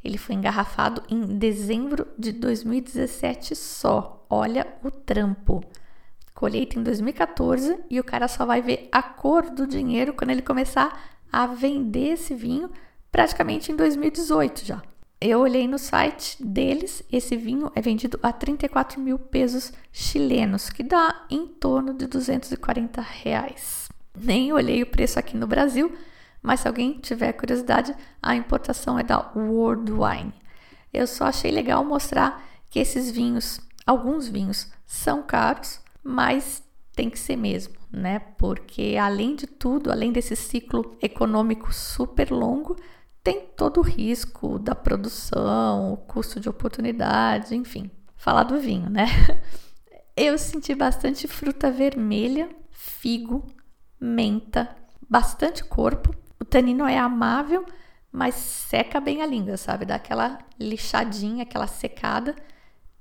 Ele 0.03 0.17
foi 0.17 0.35
engarrafado 0.35 1.01
em 1.09 1.37
dezembro 1.37 2.05
de 2.17 2.33
2017 2.33 3.55
só. 3.55 4.25
Olha 4.29 4.67
o 4.83 4.91
trampo. 4.91 5.63
Colheita 6.35 6.77
em 6.77 6.83
2014 6.83 7.79
e 7.89 7.97
o 7.97 8.03
cara 8.03 8.27
só 8.27 8.45
vai 8.45 8.61
ver 8.61 8.89
a 8.91 9.01
cor 9.01 9.49
do 9.49 9.65
dinheiro 9.65 10.13
quando 10.13 10.31
ele 10.31 10.41
começar 10.41 11.17
a 11.31 11.47
vender 11.47 12.09
esse 12.09 12.35
vinho 12.35 12.69
praticamente 13.09 13.71
em 13.71 13.75
2018 13.77 14.65
já. 14.65 14.83
Eu 15.21 15.39
olhei 15.39 15.65
no 15.65 15.79
site 15.79 16.43
deles, 16.43 17.03
esse 17.09 17.37
vinho 17.37 17.71
é 17.73 17.79
vendido 17.79 18.19
a 18.21 18.33
34 18.33 18.99
mil 18.99 19.17
pesos 19.17 19.71
chilenos, 19.93 20.69
que 20.69 20.83
dá 20.83 21.25
em 21.29 21.47
torno 21.47 21.93
de 21.93 22.05
240 22.05 22.99
reais. 22.99 23.87
Nem 24.13 24.51
olhei 24.51 24.83
o 24.83 24.87
preço 24.87 25.17
aqui 25.17 25.37
no 25.37 25.47
Brasil, 25.47 25.93
mas 26.41 26.61
se 26.61 26.67
alguém 26.67 26.99
tiver 26.99 27.33
curiosidade, 27.33 27.95
a 28.21 28.35
importação 28.35 28.97
é 28.97 29.03
da 29.03 29.31
World 29.35 29.91
Wine. 29.91 30.33
Eu 30.93 31.05
só 31.05 31.25
achei 31.25 31.51
legal 31.51 31.83
mostrar 31.83 32.43
que 32.69 32.79
esses 32.79 33.11
vinhos, 33.11 33.59
alguns 33.85 34.27
vinhos, 34.27 34.71
são 34.85 35.21
caros, 35.21 35.79
mas 36.03 36.63
tem 36.95 37.09
que 37.09 37.19
ser 37.19 37.35
mesmo, 37.35 37.75
né? 37.91 38.19
Porque 38.37 38.97
além 38.99 39.35
de 39.35 39.47
tudo, 39.47 39.91
além 39.91 40.11
desse 40.11 40.35
ciclo 40.35 40.97
econômico 41.01 41.73
super 41.73 42.31
longo, 42.31 42.75
tem 43.23 43.41
todo 43.55 43.79
o 43.79 43.83
risco 43.83 44.57
da 44.57 44.73
produção, 44.73 45.93
o 45.93 45.97
custo 45.97 46.39
de 46.39 46.49
oportunidade, 46.49 47.55
enfim. 47.55 47.91
Falar 48.15 48.43
do 48.43 48.59
vinho, 48.59 48.89
né? 48.89 49.05
Eu 50.15 50.37
senti 50.37 50.75
bastante 50.75 51.27
fruta 51.27 51.71
vermelha, 51.71 52.49
figo, 52.71 53.45
menta, 53.99 54.75
bastante 55.09 55.63
corpo. 55.63 56.13
O 56.39 56.45
tanino 56.45 56.85
é 56.85 56.97
amável, 56.97 57.65
mas 58.11 58.35
seca 58.35 58.99
bem 58.99 59.21
a 59.21 59.25
língua, 59.25 59.57
sabe? 59.57 59.85
Dá 59.85 59.95
aquela 59.95 60.39
lixadinha, 60.59 61.43
aquela 61.43 61.67
secada. 61.67 62.35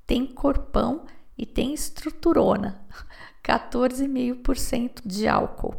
Tem 0.07 0.27
corpão 0.27 1.05
e 1.37 1.47
tem 1.47 1.73
estruturona. 1.73 2.85
14,5% 3.45 5.01
de 5.07 5.27
álcool. 5.27 5.75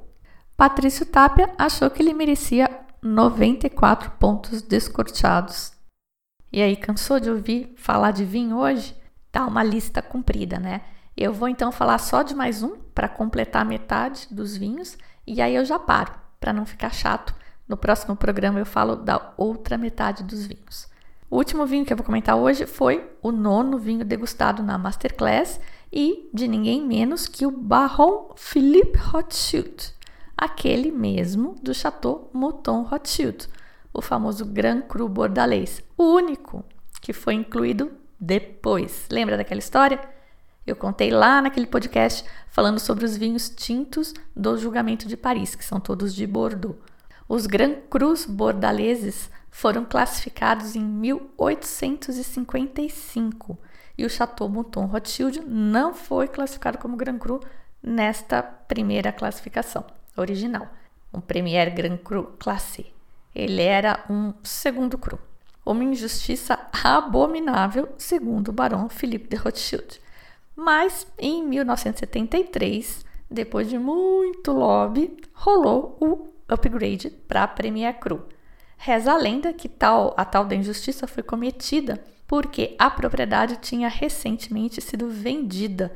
Patrício 0.57 1.05
Tapia 1.05 1.53
achou 1.57 1.89
que 1.89 2.01
ele 2.01 2.13
merecia 2.13 2.69
94 3.01 4.11
pontos 4.11 4.61
descorteados. 4.61 5.71
E 6.51 6.61
aí, 6.61 6.75
cansou 6.75 7.19
de 7.19 7.29
ouvir 7.29 7.73
falar 7.77 8.11
de 8.11 8.25
vinho 8.25 8.57
hoje? 8.57 8.95
Tá 9.31 9.45
uma 9.45 9.63
lista 9.63 10.01
comprida, 10.01 10.59
né? 10.59 10.81
Eu 11.15 11.31
vou 11.31 11.47
então 11.47 11.71
falar 11.71 11.97
só 11.99 12.23
de 12.23 12.33
mais 12.33 12.63
um 12.63 12.77
para 12.95 13.07
completar 13.07 13.63
metade 13.63 14.27
dos 14.31 14.57
vinhos 14.57 14.97
e 15.27 15.41
aí 15.41 15.53
eu 15.53 15.63
já 15.63 15.77
paro, 15.77 16.13
para 16.39 16.51
não 16.51 16.65
ficar 16.65 16.91
chato. 16.91 17.35
No 17.69 17.77
próximo 17.77 18.15
programa 18.15 18.59
eu 18.59 18.65
falo 18.65 18.97
da 18.97 19.33
outra 19.37 19.77
metade 19.77 20.23
dos 20.23 20.45
vinhos. 20.45 20.89
O 21.29 21.37
último 21.37 21.65
vinho 21.65 21.85
que 21.85 21.93
eu 21.93 21.97
vou 21.97 22.05
comentar 22.05 22.35
hoje 22.35 22.65
foi 22.65 23.09
o 23.21 23.31
nono 23.31 23.77
vinho 23.77 24.03
degustado 24.03 24.61
na 24.61 24.77
Masterclass 24.77 25.61
e 25.93 26.29
de 26.33 26.47
ninguém 26.47 26.85
menos 26.85 27.27
que 27.27 27.45
o 27.45 27.51
Baron 27.51 28.33
Philippe 28.35 28.97
Rothschild 28.97 29.97
aquele 30.39 30.89
mesmo 30.89 31.55
do 31.61 31.73
Chateau 31.73 32.29
Mouton 32.33 32.83
Rothschild, 32.83 33.49
o 33.93 34.01
famoso 34.01 34.45
Grand 34.45 34.83
Cru 34.83 35.09
Bordalês, 35.09 35.83
o 35.97 36.03
único 36.03 36.63
que 37.01 37.11
foi 37.11 37.33
incluído 37.33 37.91
depois. 38.17 39.05
Lembra 39.11 39.35
daquela 39.35 39.59
história? 39.59 39.99
Eu 40.65 40.77
contei 40.77 41.11
lá 41.11 41.41
naquele 41.41 41.67
podcast 41.67 42.23
falando 42.47 42.79
sobre 42.79 43.03
os 43.03 43.17
vinhos 43.17 43.49
tintos 43.49 44.13
do 44.33 44.57
julgamento 44.57 45.07
de 45.09 45.17
Paris, 45.17 45.55
que 45.55 45.65
são 45.65 45.79
todos 45.79 46.15
de 46.15 46.25
Bordeaux. 46.25 46.77
Os 47.29 47.45
Grand 47.45 47.75
Crus 47.91 48.25
bordaleses 48.25 49.29
foram 49.51 49.85
classificados 49.85 50.75
em 50.75 50.83
1855 50.83 53.55
e 53.95 54.03
o 54.03 54.09
Chateau 54.09 54.49
Mouton 54.49 54.87
Rothschild 54.87 55.41
não 55.41 55.93
foi 55.93 56.27
classificado 56.27 56.79
como 56.79 56.97
Grand 56.97 57.19
Cru 57.19 57.39
nesta 57.83 58.41
primeira 58.41 59.11
classificação 59.11 59.85
original, 60.17 60.69
um 61.13 61.21
Premier 61.21 61.71
Grand 61.71 61.97
Cru 61.97 62.33
Classe. 62.39 62.91
Ele 63.35 63.61
era 63.61 64.03
um 64.09 64.33
segundo 64.41 64.97
cru. 64.97 65.19
Uma 65.63 65.83
injustiça 65.83 66.57
abominável, 66.83 67.89
segundo 67.95 68.47
o 68.47 68.53
barão 68.53 68.89
Philippe 68.89 69.29
de 69.29 69.35
Rothschild. 69.35 70.01
Mas 70.55 71.05
em 71.15 71.47
1973, 71.47 73.05
depois 73.29 73.69
de 73.69 73.77
muito 73.77 74.51
lobby, 74.51 75.15
rolou 75.31 75.95
o 76.01 76.38
upgrade 76.49 77.09
para 77.27 77.47
Premier 77.47 77.93
Cru. 77.99 78.27
Reza 78.77 79.11
a 79.11 79.17
lenda 79.17 79.53
que 79.53 79.67
tal, 79.67 80.13
a 80.17 80.25
tal 80.25 80.45
da 80.45 80.55
injustiça 80.55 81.07
foi 81.07 81.23
cometida 81.23 82.01
porque 82.27 82.75
a 82.77 82.89
propriedade 82.89 83.57
tinha 83.57 83.89
recentemente 83.89 84.81
sido 84.81 85.09
vendida 85.09 85.91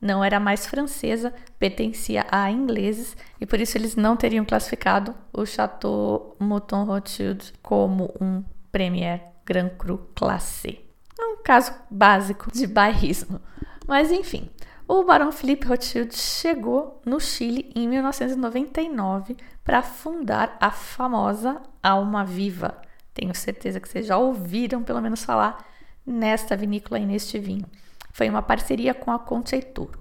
não 0.00 0.22
era 0.22 0.38
mais 0.38 0.66
francesa, 0.66 1.32
pertencia 1.58 2.26
a 2.30 2.50
ingleses 2.50 3.16
e 3.40 3.46
por 3.46 3.60
isso 3.60 3.76
eles 3.76 3.96
não 3.96 4.16
teriam 4.16 4.44
classificado 4.44 5.14
o 5.32 5.46
Chateau 5.46 6.36
Mouton 6.38 6.84
Rothschild 6.84 7.52
como 7.62 8.14
um 8.20 8.44
Premier 8.70 9.22
Grand 9.44 9.70
Cru 9.70 10.10
Classé. 10.14 10.80
É 11.18 11.24
um 11.24 11.42
caso 11.42 11.72
básico 11.90 12.50
de 12.52 12.66
bairrismo. 12.66 13.40
Mas 13.86 14.10
enfim, 14.10 14.50
o 14.88 15.02
Barão 15.04 15.32
Philippe 15.32 15.66
Rothschild 15.66 16.16
chegou 16.16 17.00
no 17.04 17.18
Chile 17.20 17.70
em 17.74 17.88
1999 17.88 19.36
para 19.64 19.82
fundar 19.82 20.56
a 20.60 20.70
famosa 20.70 21.60
Alma 21.82 22.24
Viva. 22.24 22.80
Tenho 23.12 23.34
certeza 23.34 23.80
que 23.80 23.88
vocês 23.88 24.06
já 24.06 24.16
ouviram 24.16 24.82
pelo 24.82 25.00
menos 25.00 25.24
falar 25.24 25.64
nesta 26.06 26.56
vinícola 26.56 27.00
e 27.00 27.06
neste 27.06 27.38
vinho 27.38 27.66
foi 28.12 28.30
uma 28.30 28.40
parceria 28.40 28.94
com 28.94 29.10
a 29.10 29.18
Concheituro. 29.18 30.00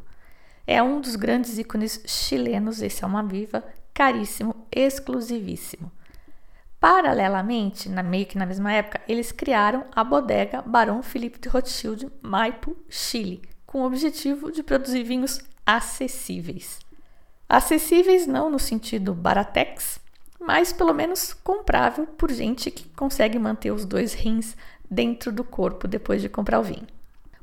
É 0.66 0.82
um 0.82 1.02
dos 1.02 1.18
grandes 1.18 1.58
ícones 1.58 2.02
chilenos, 2.06 2.82
esse 2.82 3.04
uma 3.04 3.22
viva, 3.22 3.62
caríssimo, 3.94 4.68
exclusivíssimo. 4.72 5.92
Paralelamente, 6.80 7.90
na, 7.90 8.02
meio 8.02 8.26
que 8.26 8.38
na 8.38 8.46
mesma 8.46 8.72
época, 8.72 9.02
eles 9.06 9.34
criaram 9.34 9.84
a 9.94 10.02
bodega 10.02 10.62
Barão 10.62 11.04
Felipe 11.04 11.40
de 11.40 11.50
Rothschild 11.50 12.10
Maipo, 12.22 12.78
Chile, 12.88 13.42
com 13.76 13.82
o 13.82 13.88
objetivo 13.88 14.54
de 14.54 14.64
produzir 14.64 15.04
vinhos 15.04 15.42
acessíveis. 15.66 16.80
Acessíveis 17.50 18.26
não 18.26 18.50
no 18.50 18.58
sentido 18.58 19.14
baratex, 19.14 20.00
mas 20.40 20.72
pelo 20.72 20.94
menos 20.94 21.34
comprável 21.34 22.08
por 22.08 22.32
gente 22.32 22.72
que 22.72 22.88
consegue 22.92 23.38
manter 23.38 23.72
os 23.72 23.84
dois 23.84 24.14
rins 24.14 24.56
dentro 24.90 25.30
do 25.30 25.44
corpo 25.44 25.90
depois 25.90 26.22
de 26.22 26.30
comprar 26.30 26.62
o 26.62 26.64
vinho. 26.64 26.88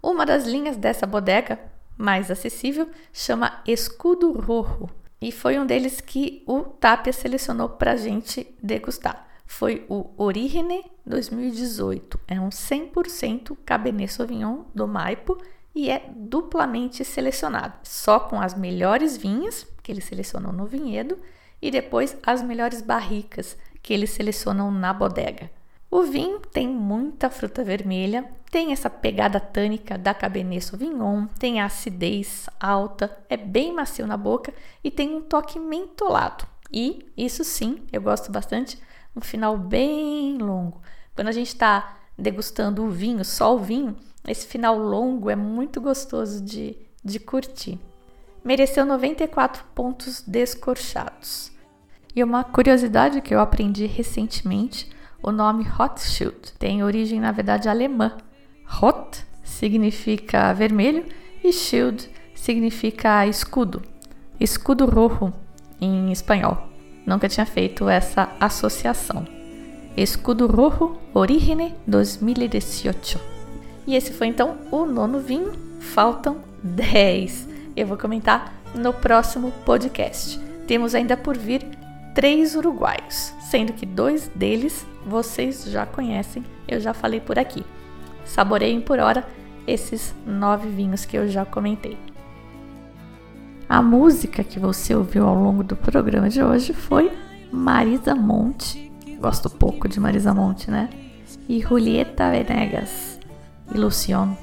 Uma 0.03 0.25
das 0.25 0.47
linhas 0.47 0.79
dessa 0.79 1.07
bodega, 1.07 1.61
mais 1.99 2.31
acessível, 2.31 2.89
chama 3.13 3.61
Escudo 3.67 4.33
Rojo, 4.33 4.89
e 5.21 5.31
foi 5.31 5.59
um 5.59 5.67
deles 5.67 6.01
que 6.01 6.43
o 6.47 6.63
Tapia 6.63 7.13
selecionou 7.13 7.69
para 7.69 7.93
a 7.93 7.97
gente 7.97 8.57
degustar. 8.63 9.29
Foi 9.45 9.85
o 9.87 10.09
Origine 10.17 10.83
2018. 11.05 12.19
É 12.27 12.41
um 12.41 12.49
100% 12.49 13.55
Cabernet 13.67 14.11
Sauvignon 14.11 14.63
do 14.75 14.89
Maipo 14.89 15.37
e 15.75 15.91
é 15.91 16.11
duplamente 16.15 17.05
selecionado, 17.05 17.75
só 17.83 18.21
com 18.21 18.41
as 18.41 18.55
melhores 18.55 19.17
vinhas 19.17 19.67
que 19.83 19.91
ele 19.91 20.01
selecionou 20.01 20.53
no 20.53 20.67
vinhedo 20.67 21.19
e 21.61 21.71
depois 21.71 22.17
as 22.23 22.43
melhores 22.43 22.83
barricas 22.83 23.57
que 23.83 23.93
eles 23.93 24.11
selecionam 24.11 24.71
na 24.71 24.93
bodega. 24.93 25.51
O 25.91 26.05
vinho 26.05 26.41
tem 26.41 26.67
muita 26.67 27.29
fruta 27.29 27.63
vermelha, 27.63 28.27
tem 28.51 28.73
essa 28.73 28.89
pegada 28.89 29.39
tânica 29.39 29.99
da 29.99 30.15
Cabernet 30.15 30.65
Sauvignon, 30.65 31.27
tem 31.39 31.61
a 31.61 31.67
acidez 31.67 32.49
alta, 32.59 33.15
é 33.29 33.37
bem 33.37 33.75
macio 33.75 34.07
na 34.07 34.17
boca 34.17 34.55
e 34.83 34.91
tem 34.91 35.15
um 35.15 35.21
toque 35.21 35.59
mentolado. 35.59 36.47
E 36.73 37.07
isso 37.15 37.45
sim, 37.45 37.83
eu 37.93 38.01
gosto 38.01 38.33
bastante, 38.33 38.79
um 39.15 39.21
final 39.21 39.59
bem 39.59 40.39
longo. 40.39 40.81
Quando 41.15 41.29
a 41.29 41.33
gente 41.33 41.49
está 41.49 41.99
degustando 42.17 42.83
o 42.83 42.91
vinho, 42.91 43.23
só 43.23 43.55
o 43.55 43.59
vinho, 43.59 43.95
esse 44.27 44.47
final 44.47 44.77
longo 44.79 45.31
é 45.31 45.37
muito 45.37 45.81
gostoso 45.81 46.43
de, 46.43 46.77
de 47.05 47.19
curtir. 47.19 47.79
Mereceu 48.45 48.85
94 48.85 49.65
pontos 49.75 50.23
descorchados. 50.27 51.51
E 52.15 52.23
uma 52.23 52.45
curiosidade 52.45 53.21
que 53.21 53.35
eu 53.35 53.41
aprendi 53.41 53.87
recentemente 53.87 54.91
o 55.23 55.31
nome 55.31 55.63
Rothschild 55.63 56.53
tem 56.59 56.83
origem, 56.83 57.21
na 57.21 57.31
verdade, 57.31 57.69
alemã. 57.69 58.17
Roth 58.67 59.25
significa 59.45 60.53
vermelho 60.53 61.05
e 61.45 61.53
Schild 61.53 62.11
significa 62.35 63.27
escudo. 63.27 63.83
Escudo 64.41 64.87
rojo 64.87 65.33
em 65.81 66.11
espanhol. 66.11 66.69
Nunca 67.07 67.29
tinha 67.29 67.47
feito 67.47 67.89
essa 67.89 68.33
associação. 68.41 69.25
Escudo 69.97 70.47
Rojo 70.47 70.99
Origine 71.15 71.75
2018. 71.87 73.32
E 73.87 73.95
esse 73.97 74.13
foi 74.13 74.29
então 74.29 74.57
o 74.71 74.85
nono 74.87 75.21
vinho. 75.21 75.53
Faltam 75.81 76.39
10. 76.63 77.49
Eu 77.77 77.87
vou 77.87 77.97
comentar 77.97 78.55
no 78.75 78.93
próximo 78.93 79.53
podcast. 79.65 80.39
Temos 80.67 80.95
ainda 80.95 81.17
por 81.17 81.37
vir 81.37 81.67
três 82.15 82.55
uruguaios, 82.55 83.33
sendo 83.41 83.73
que 83.73 83.87
dois 83.87 84.29
deles 84.35 84.87
vocês 85.05 85.65
já 85.65 85.85
conhecem, 85.85 86.45
eu 86.69 86.81
já 86.81 86.95
falei 86.95 87.21
por 87.21 87.39
aqui. 87.39 87.65
Saboreiem 88.25 88.81
por 88.81 88.99
hora 88.99 89.27
esses 89.67 90.15
nove 90.27 90.69
vinhos 90.69 91.05
que 91.05 91.17
eu 91.17 91.29
já 91.29 91.45
comentei. 91.45 91.99
A 93.69 93.81
música 93.81 94.45
que 94.45 94.59
você 94.59 94.95
ouviu 94.95 95.27
ao 95.27 95.35
longo 95.35 95.65
do 95.65 95.75
programa 95.75 96.29
de 96.29 96.43
hoje 96.43 96.73
foi 96.73 97.11
Marisa 97.51 98.15
Monte, 98.15 98.93
gosto 99.19 99.49
pouco 99.49 99.89
de 99.89 99.99
Marisa 99.99 100.35
Monte, 100.35 100.71
né? 100.71 100.91
E 101.49 101.61
Julieta 101.61 102.31
Venegas, 102.31 103.19
Ilusion. 103.75 104.35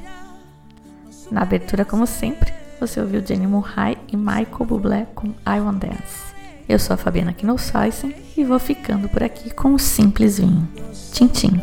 Na 1.32 1.42
abertura, 1.42 1.86
como 1.86 2.06
sempre, 2.08 2.54
você 2.80 3.00
ouviu 3.00 3.26
Jenny 3.26 3.48
Murray 3.48 3.98
e 4.12 4.18
Michael 4.18 4.66
Bublé 4.66 5.08
com 5.14 5.28
I 5.28 5.60
Want 5.60 5.80
Dance. 5.80 6.30
Eu 6.68 6.78
sou 6.78 6.94
a 6.94 6.98
Fabiana 6.98 7.34
Knossaisen 7.34 8.16
e 8.38 8.44
vou 8.44 8.60
ficando 8.60 9.10
por 9.10 9.24
aqui 9.24 9.50
com 9.54 9.74
o 9.74 9.80
Simples 9.80 10.38
Vinho. 10.38 10.68
Tchim, 11.12 11.28
tchim. 11.28 11.62